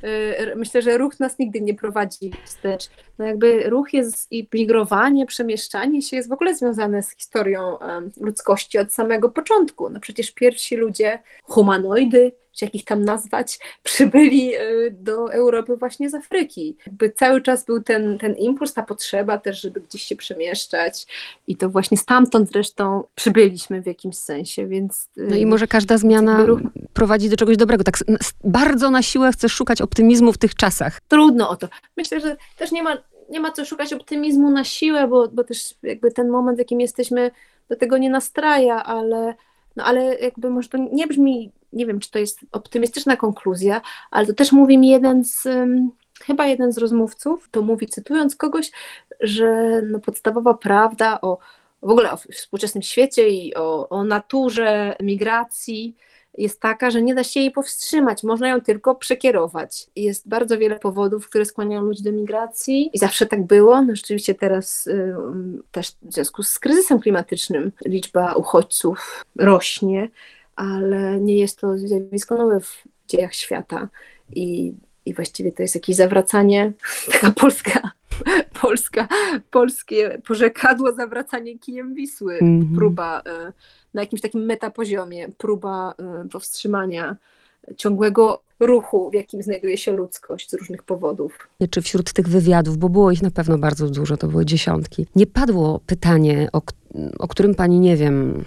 Y, 0.08 0.56
Myślę, 0.56 0.82
że 0.82 0.98
ruch 0.98 1.20
nas 1.20 1.38
nigdy 1.38 1.60
nie 1.60 1.74
prowadzi 1.74 2.30
wstecz. 2.44 2.90
No 3.18 3.24
jakby 3.24 3.70
ruch 3.70 3.92
jest 3.92 4.32
i 4.32 4.48
migrowanie, 4.54 5.26
przemieszczanie 5.26 6.02
się 6.02 6.16
jest 6.16 6.28
w 6.28 6.32
ogóle 6.32 6.54
związane 6.54 7.02
z 7.02 7.16
historią 7.16 7.78
ludzkości 8.20 8.78
od 8.78 8.92
samego 8.92 9.28
początku. 9.28 9.90
No 9.90 10.00
przecież 10.00 10.30
pierwsi 10.30 10.76
ludzie, 10.76 11.18
humanoidy, 11.42 12.32
czy 12.56 12.64
jak 12.64 12.74
ich 12.74 12.84
tam 12.84 13.04
nazwać, 13.04 13.58
przybyli 13.82 14.56
y, 14.56 14.94
do 15.00 15.32
Europy 15.32 15.76
właśnie 15.76 16.10
z 16.10 16.14
Afryki. 16.14 16.76
Jakby 16.86 17.10
cały 17.10 17.42
czas 17.42 17.64
był 17.64 17.82
ten, 17.82 18.18
ten 18.18 18.34
impuls, 18.34 18.74
ta 18.74 18.82
potrzeba 18.82 19.38
też, 19.38 19.60
żeby 19.60 19.80
gdzieś 19.80 20.02
się 20.02 20.16
przemieszczać 20.16 21.06
i 21.46 21.56
to 21.56 21.68
właśnie 21.70 21.96
stamtąd 21.96 22.50
zresztą 22.52 23.04
przybyliśmy 23.14 23.82
w 23.82 23.86
jakimś 23.86 24.16
sensie, 24.16 24.66
więc... 24.66 25.08
y, 25.18 25.26
No 25.30 25.36
i 25.36 25.46
może 25.46 25.66
każda 25.66 25.98
zmiana 25.98 26.46
ruch- 26.46 26.70
prowadzi 26.92 27.28
do 27.30 27.36
czegoś 27.36 27.56
dobrego. 27.56 27.84
Tak 27.84 27.98
bardzo 28.44 28.90
na 28.90 29.02
siłę 29.02 29.32
chcesz 29.32 29.52
szukać 29.52 29.82
optymizmu 29.82 30.32
w 30.32 30.38
tych 30.38 30.54
czasach. 30.54 31.00
trudno 31.08 31.48
o 31.48 31.56
to. 31.56 31.68
Myślę, 31.96 32.20
że 32.20 32.36
też 32.58 32.72
nie 32.72 32.82
ma, 32.82 32.96
nie 33.30 33.40
ma 33.40 33.52
co 33.52 33.64
szukać 33.64 33.92
optymizmu 33.92 34.50
na 34.50 34.64
siłę, 34.64 35.08
bo, 35.08 35.28
bo 35.28 35.44
też 35.44 35.74
jakby 35.82 36.12
ten 36.12 36.28
moment, 36.28 36.56
w 36.56 36.58
jakim 36.58 36.80
jesteśmy, 36.80 37.30
do 37.68 37.76
tego 37.76 37.98
nie 37.98 38.10
nastraja, 38.10 38.84
ale, 38.84 39.34
no 39.76 39.84
ale 39.84 40.18
jakby 40.18 40.50
może 40.50 40.68
to 40.68 40.78
nie 40.92 41.06
brzmi, 41.06 41.52
nie 41.72 41.86
wiem, 41.86 42.00
czy 42.00 42.10
to 42.10 42.18
jest 42.18 42.40
optymistyczna 42.52 43.16
konkluzja, 43.16 43.80
ale 44.10 44.26
to 44.26 44.32
też 44.32 44.52
mówi 44.52 44.78
mi 44.78 44.88
jeden 44.88 45.24
z, 45.24 45.48
chyba 46.22 46.46
jeden 46.46 46.72
z 46.72 46.78
rozmówców, 46.78 47.48
to 47.50 47.62
mówi 47.62 47.86
cytując 47.86 48.36
kogoś, 48.36 48.70
że 49.20 49.82
no, 49.82 49.98
podstawowa 49.98 50.54
prawda 50.54 51.20
o 51.20 51.38
w 51.82 51.90
ogóle 51.90 52.12
o 52.12 52.16
współczesnym 52.16 52.82
świecie 52.82 53.28
i 53.28 53.54
o, 53.54 53.88
o 53.88 54.04
naturze 54.04 54.96
migracji 55.00 55.96
jest 56.38 56.60
taka, 56.60 56.90
że 56.90 57.02
nie 57.02 57.14
da 57.14 57.24
się 57.24 57.40
jej 57.40 57.50
powstrzymać, 57.50 58.22
można 58.22 58.48
ją 58.48 58.60
tylko 58.60 58.94
przekierować. 58.94 59.86
Jest 59.96 60.28
bardzo 60.28 60.58
wiele 60.58 60.78
powodów, 60.78 61.28
które 61.28 61.44
skłaniają 61.44 61.82
ludzi 61.82 62.02
do 62.02 62.12
migracji 62.12 62.90
i 62.92 62.98
zawsze 62.98 63.26
tak 63.26 63.46
było. 63.46 63.82
No 63.82 63.96
rzeczywiście 63.96 64.34
teraz 64.34 64.86
y, 64.86 65.14
też 65.70 65.92
w 66.02 66.12
związku 66.12 66.42
z 66.42 66.58
kryzysem 66.58 67.00
klimatycznym 67.00 67.72
liczba 67.86 68.34
uchodźców 68.34 69.24
rośnie, 69.36 70.08
ale 70.56 71.20
nie 71.20 71.38
jest 71.38 71.60
to 71.60 71.78
zjawisko 71.78 72.36
nowe 72.36 72.60
w 72.60 72.82
dziejach 73.08 73.34
świata 73.34 73.88
i, 74.34 74.74
i 75.06 75.14
właściwie 75.14 75.52
to 75.52 75.62
jest 75.62 75.74
jakieś 75.74 75.96
zawracanie, 75.96 76.72
taka 77.12 77.30
polska, 77.30 77.90
polska, 78.60 79.08
polskie 79.50 80.22
porzekadło, 80.26 80.92
zawracanie 80.92 81.58
kijem 81.58 81.94
Wisły 81.94 82.34
Mhm. 82.34 82.74
próba 82.76 83.22
e, 83.26 83.52
na 83.94 84.02
jakimś 84.02 84.20
takim 84.20 84.44
metapoziomie, 84.44 85.28
próba 85.38 85.94
e, 85.98 86.28
powstrzymania 86.28 87.16
ciągłego 87.76 88.42
ruchu, 88.60 89.10
w 89.10 89.14
jakim 89.14 89.42
znajduje 89.42 89.76
się 89.78 89.92
ludzkość 89.92 90.50
z 90.50 90.54
różnych 90.54 90.82
powodów. 90.82 91.48
Czy 91.70 91.82
wśród 91.82 92.12
tych 92.12 92.28
wywiadów, 92.28 92.76
bo 92.76 92.88
było 92.88 93.10
ich 93.10 93.22
na 93.22 93.30
pewno 93.30 93.58
bardzo 93.58 93.90
dużo, 93.90 94.16
to 94.16 94.28
były 94.28 94.44
dziesiątki, 94.46 95.06
nie 95.16 95.26
padło 95.26 95.80
pytanie, 95.86 96.48
o, 96.52 96.62
o 97.18 97.28
którym 97.28 97.54
pani, 97.54 97.80
nie 97.80 97.96
wiem, 97.96 98.44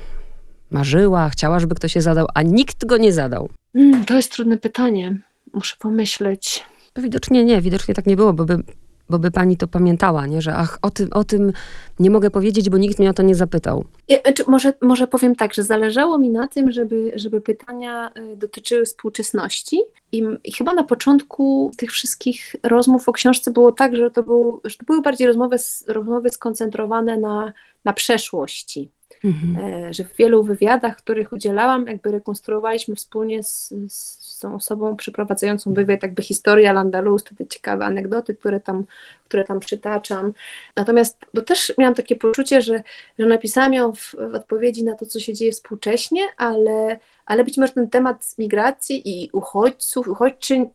marzyła, 0.71 1.29
chciała, 1.29 1.59
żeby 1.59 1.75
ktoś 1.75 1.93
się 1.93 2.01
zadał, 2.01 2.27
a 2.33 2.41
nikt 2.41 2.85
go 2.85 2.97
nie 2.97 3.13
zadał? 3.13 3.49
Mm, 3.75 4.05
to 4.05 4.15
jest 4.15 4.31
trudne 4.31 4.57
pytanie. 4.57 5.17
Muszę 5.53 5.75
pomyśleć. 5.79 6.65
To 6.93 7.01
widocznie 7.01 7.45
nie, 7.45 7.61
widocznie 7.61 7.93
tak 7.93 8.05
nie 8.05 8.15
było, 8.15 8.33
bo 8.33 8.45
by, 8.45 8.63
bo 9.09 9.19
by 9.19 9.31
pani 9.31 9.57
to 9.57 9.67
pamiętała, 9.67 10.27
nie? 10.27 10.41
że 10.41 10.55
ach, 10.55 10.79
o 10.81 10.89
tym, 10.89 11.09
o 11.13 11.23
tym 11.23 11.53
nie 11.99 12.09
mogę 12.09 12.31
powiedzieć, 12.31 12.69
bo 12.69 12.77
nikt 12.77 12.99
mnie 12.99 13.09
o 13.09 13.13
to 13.13 13.23
nie 13.23 13.35
zapytał. 13.35 13.85
Ja, 14.07 14.17
znaczy, 14.21 14.43
może, 14.47 14.73
może 14.81 15.07
powiem 15.07 15.35
tak, 15.35 15.53
że 15.53 15.63
zależało 15.63 16.17
mi 16.17 16.29
na 16.29 16.47
tym, 16.47 16.71
żeby, 16.71 17.11
żeby 17.15 17.41
pytania 17.41 18.11
y, 18.33 18.37
dotyczyły 18.37 18.85
współczesności. 18.85 19.81
I, 20.11 20.23
I 20.43 20.51
chyba 20.51 20.73
na 20.73 20.83
początku 20.83 21.71
tych 21.77 21.91
wszystkich 21.91 22.55
rozmów 22.63 23.09
o 23.09 23.13
książce 23.13 23.51
było 23.51 23.71
tak, 23.71 23.95
że 23.95 24.11
to, 24.11 24.23
był, 24.23 24.61
że 24.63 24.77
to 24.77 24.85
były 24.85 25.01
bardziej 25.01 25.27
rozmowy, 25.27 25.57
rozmowy 25.87 26.29
skoncentrowane 26.29 27.17
na, 27.17 27.53
na 27.85 27.93
przeszłości. 27.93 28.91
E, 29.23 29.93
że 29.93 30.03
w 30.03 30.15
wielu 30.15 30.43
wywiadach, 30.43 30.97
których 30.97 31.33
udzielałam, 31.33 31.87
jakby 31.87 32.11
rekonstruowaliśmy 32.11 32.95
wspólnie 32.95 33.43
z, 33.43 33.73
z 33.87 34.39
tą 34.39 34.55
osobą 34.55 34.95
przeprowadzającą 34.95 35.73
wywiad, 35.73 36.03
jakby 36.03 36.21
historię 36.21 36.69
Al-Andalus, 36.69 37.23
te 37.23 37.47
ciekawe 37.47 37.85
anegdoty, 37.85 38.35
które 38.35 38.59
tam, 38.59 38.85
które 39.25 39.43
tam 39.43 39.59
przytaczam. 39.59 40.33
Natomiast 40.75 41.17
to 41.35 41.41
też 41.41 41.73
miałam 41.77 41.95
takie 41.95 42.15
poczucie, 42.15 42.61
że, 42.61 42.83
że 43.19 43.25
napisałam 43.25 43.73
ją 43.73 43.93
w, 43.93 44.15
w 44.31 44.35
odpowiedzi 44.35 44.83
na 44.83 44.95
to, 44.95 45.05
co 45.05 45.19
się 45.19 45.33
dzieje 45.33 45.51
współcześnie, 45.51 46.21
ale, 46.37 46.99
ale 47.25 47.43
być 47.43 47.57
może 47.57 47.73
ten 47.73 47.89
temat 47.89 48.35
migracji 48.37 49.09
i 49.09 49.29
uchodźców, 49.33 50.07
uchodźczyń 50.07 50.69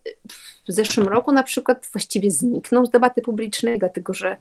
w 0.68 0.72
zeszłym 0.72 1.08
roku 1.08 1.32
na 1.32 1.42
przykład 1.42 1.88
właściwie 1.92 2.30
zniknął 2.30 2.86
z 2.86 2.90
debaty 2.90 3.22
publicznej, 3.22 3.78
dlatego 3.78 4.14
że 4.14 4.36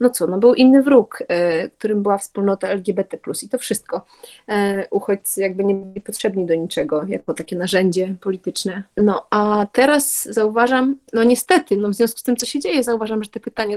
no 0.00 0.10
co, 0.10 0.26
no 0.26 0.38
był 0.38 0.54
inny 0.54 0.82
wróg, 0.82 1.22
e, 1.28 1.68
którym 1.68 2.02
była 2.02 2.18
wspólnota 2.18 2.68
LGBT+. 2.68 3.18
I 3.42 3.48
to 3.48 3.58
wszystko. 3.58 4.06
E, 4.48 4.86
uchodźcy 4.90 5.40
jakby 5.40 5.64
nie 5.64 5.74
byli 5.74 6.00
potrzebni 6.00 6.46
do 6.46 6.54
niczego, 6.54 7.04
jako 7.08 7.34
takie 7.34 7.56
narzędzie 7.56 8.14
polityczne. 8.20 8.82
No 8.96 9.26
a 9.30 9.66
teraz 9.72 10.24
zauważam, 10.24 10.96
no 11.12 11.24
niestety, 11.24 11.76
no 11.76 11.88
w 11.88 11.94
związku 11.94 12.18
z 12.18 12.22
tym, 12.22 12.36
co 12.36 12.46
się 12.46 12.60
dzieje, 12.60 12.82
zauważam, 12.82 13.24
że 13.24 13.30
te 13.30 13.40
pytania 13.40 13.76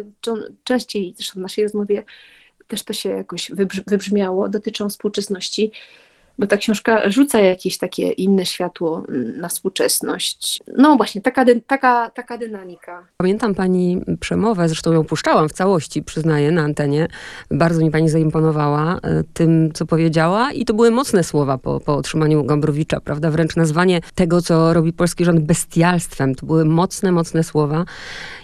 częściej, 0.63 1.13
zresztą 1.15 1.39
w 1.39 1.43
naszej 1.43 1.63
rozmowie 1.63 2.03
też 2.67 2.83
to 2.83 2.93
się 2.93 3.09
jakoś 3.09 3.51
wybrz- 3.51 3.83
wybrzmiało, 3.87 4.49
dotyczą 4.49 4.89
współczesności, 4.89 5.71
bo 6.39 6.47
ta 6.47 6.57
książka 6.57 7.09
rzuca 7.09 7.39
jakieś 7.39 7.77
takie 7.77 8.11
inne 8.11 8.45
światło 8.45 9.03
mm, 9.09 9.39
na 9.39 9.47
współczesność. 9.47 10.59
No 10.77 10.95
właśnie, 10.95 11.21
taka, 11.21 11.45
taka, 11.67 12.09
taka 12.09 12.37
dynamika. 12.37 13.05
Pamiętam 13.17 13.55
pani 13.55 14.01
przemowę, 14.19 14.67
zresztą 14.67 14.93
ją 14.93 15.03
puszczałam 15.03 15.49
w 15.49 15.53
całości, 15.53 16.03
przyznaję, 16.03 16.51
na 16.51 16.61
antenie. 16.61 17.07
Bardzo 17.51 17.81
mi 17.81 17.91
pani 17.91 18.09
zaimponowała 18.09 18.99
e, 19.03 19.23
tym, 19.33 19.71
co 19.73 19.85
powiedziała 19.85 20.51
i 20.51 20.65
to 20.65 20.73
były 20.73 20.91
mocne 20.91 21.23
słowa 21.23 21.57
po, 21.57 21.79
po 21.79 21.95
otrzymaniu 21.95 22.43
Gombrowicza, 22.43 22.99
prawda? 22.99 23.31
Wręcz 23.31 23.55
nazwanie 23.55 24.01
tego, 24.15 24.41
co 24.41 24.73
robi 24.73 24.93
polski 24.93 25.25
rząd 25.25 25.39
bestialstwem. 25.39 26.35
To 26.35 26.45
były 26.45 26.65
mocne, 26.65 27.11
mocne 27.11 27.43
słowa. 27.43 27.85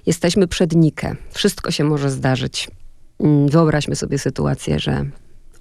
Jesteśmy 0.05 0.47
przed 0.47 0.75
Nikę. 0.75 1.15
Wszystko 1.31 1.71
się 1.71 1.83
może 1.83 2.09
zdarzyć. 2.09 2.67
Mm, 3.19 3.47
Wyobraźmy 3.47 3.95
sobie 3.95 4.19
sytuację, 4.19 4.79
że 4.79 5.05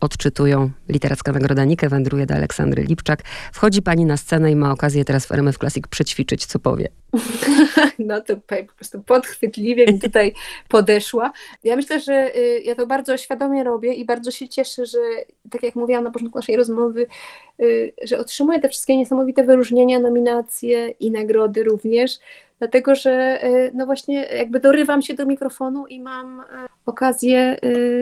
odczytują. 0.05 0.71
Literacka 0.89 1.33
Nagroda 1.33 1.65
Nike 1.65 1.89
wędruje 1.89 2.27
do 2.27 2.35
Aleksandry 2.35 2.83
Lipczak. 2.83 3.23
Wchodzi 3.53 3.83
pani 3.83 4.05
na 4.05 4.17
scenę 4.17 4.53
i 4.53 4.57
ma 4.57 4.73
okazję 4.73 5.05
teraz 5.05 5.27
w 5.27 5.33
RMF 5.33 5.59
Classic 5.59 5.87
przećwiczyć, 5.87 6.47
co 6.47 6.59
powie. 6.59 6.89
No 7.99 8.21
to 8.21 8.37
po 8.37 8.75
prostu 8.77 9.03
podchwytliwie 9.03 9.87
mi 9.87 10.01
tutaj 10.01 10.33
podeszła. 10.69 11.33
Ja 11.65 11.77
myślę, 11.77 12.01
że 12.01 12.37
y, 12.37 12.63
ja 12.65 12.75
to 12.75 12.87
bardzo 12.87 13.17
świadomie 13.17 13.65
robię 13.65 13.95
i 13.95 14.05
bardzo 14.05 14.31
się 14.31 14.49
cieszę, 14.49 14.87
że 14.87 14.99
tak 15.51 15.63
jak 15.63 15.75
mówiłam 15.75 16.05
na 16.05 16.11
początku 16.11 16.39
naszej 16.39 16.57
rozmowy, 16.57 17.07
y, 17.61 17.93
że 18.03 18.19
otrzymuję 18.19 18.61
te 18.61 18.69
wszystkie 18.69 18.97
niesamowite 18.97 19.45
wyróżnienia, 19.45 20.01
nominacje 20.01 20.89
i 20.89 21.11
nagrody 21.11 21.65
również, 21.65 22.19
dlatego 22.65 22.95
że 22.95 23.45
y, 23.45 23.71
no 23.75 23.87
właśnie 23.87 24.23
jakby 24.23 24.61
dorywam 24.61 25.03
się 25.03 25.15
do 25.15 25.27
mikrofonu 25.27 25.87
i 25.87 26.01
mam 26.01 26.45
okazję 26.87 27.57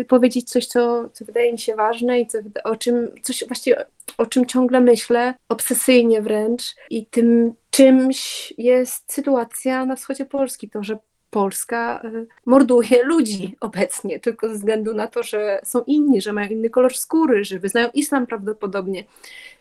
powiedzieć 0.09 0.51
coś, 0.51 0.67
co, 0.67 1.09
co 1.09 1.25
wydaje 1.25 1.53
mi 1.53 1.59
się 1.59 1.75
ważne 1.75 2.21
i 2.21 2.27
co, 2.27 2.39
o 2.65 2.77
czym 2.77 3.09
coś 3.23 3.45
właściwie 3.47 3.85
o 4.19 4.27
czym 4.27 4.47
ciągle 4.47 4.81
myślę, 4.81 5.35
obsesyjnie 5.49 6.23
wręcz. 6.23 6.63
I 6.91 7.07
tym 7.07 7.55
czymś 7.71 8.53
jest 8.59 9.13
sytuacja 9.13 9.87
na 9.87 9.97
wschodzie 9.97 10.27
Polski, 10.27 10.71
to, 10.71 10.83
że 10.83 10.99
Polska 11.33 12.03
y, 12.05 12.27
morduje 12.47 13.05
ludzi 13.05 13.57
obecnie, 13.61 14.21
tylko 14.21 14.49
ze 14.49 14.55
względu 14.55 14.95
na 14.95 15.07
to, 15.07 15.23
że 15.23 15.61
są 15.65 15.83
inni, 15.87 16.21
że 16.21 16.33
mają 16.33 16.49
inny 16.49 16.71
kolor 16.71 16.95
skóry, 16.95 17.45
że 17.45 17.59
wyznają 17.59 17.89
islam 17.95 18.27
prawdopodobnie. 18.27 19.05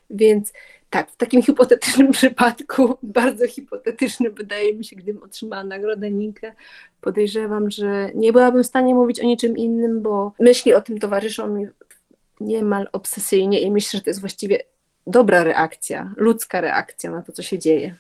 Więc 0.10 0.54
tak, 0.90 1.12
w 1.12 1.16
takim 1.16 1.44
hipotetycznym 1.44 2.12
przypadku, 2.22 2.98
bardzo 3.04 3.48
hipotetycznym 3.48 4.34
wydaje 4.34 4.74
mi 4.74 4.86
się, 4.86 4.96
gdybym 4.96 5.24
otrzymała 5.24 5.64
nagrodę 5.64 6.12
Nikę, 6.12 6.54
podejrzewam, 7.02 7.72
że 7.72 8.12
nie 8.16 8.34
byłabym 8.34 8.64
w 8.64 8.68
stanie 8.68 8.96
mówić 8.96 9.20
o 9.20 9.24
niczym 9.24 9.58
innym, 9.58 10.02
bo 10.02 10.34
myśli 10.40 10.74
o 10.74 10.82
tym 10.82 11.00
towarzyszą 11.00 11.48
mi 11.48 11.68
niemal 12.40 12.88
obsesyjnie 12.92 13.62
i 13.62 13.72
myślę, 13.72 13.98
że 13.98 14.04
to 14.04 14.10
jest 14.10 14.20
właściwie 14.20 14.60
dobra 15.08 15.44
reakcja, 15.44 16.14
ludzka 16.18 16.62
reakcja 16.62 17.12
na 17.12 17.22
to, 17.22 17.32
co 17.32 17.44
się 17.44 17.60
dzieje. 17.60 17.96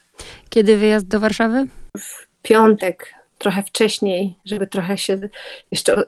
Kiedy 0.49 0.77
wyjazd 0.77 1.07
do 1.07 1.19
Warszawy? 1.19 1.67
W 1.97 2.27
piątek, 2.41 3.13
trochę 3.41 3.63
wcześniej, 3.63 4.35
żeby 4.45 4.67
trochę 4.67 4.97
się 4.97 5.19
jeszcze 5.71 6.03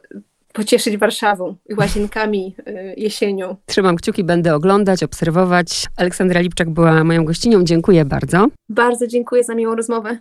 pocieszyć 0.53 0.97
Warszawą 0.97 1.55
i 1.69 1.73
łazienkami 1.73 2.55
y, 2.67 2.93
jesienią. 2.97 3.55
Trzymam 3.65 3.95
kciuki, 3.95 4.23
będę 4.23 4.55
oglądać, 4.55 5.03
obserwować. 5.03 5.87
Aleksandra 5.97 6.41
Lipczak 6.41 6.69
była 6.69 7.03
moją 7.03 7.25
gościnią. 7.25 7.63
Dziękuję 7.63 8.05
bardzo. 8.05 8.47
Bardzo 8.69 9.07
dziękuję 9.07 9.43
za 9.43 9.55
miłą 9.55 9.75
rozmowę. 9.75 10.17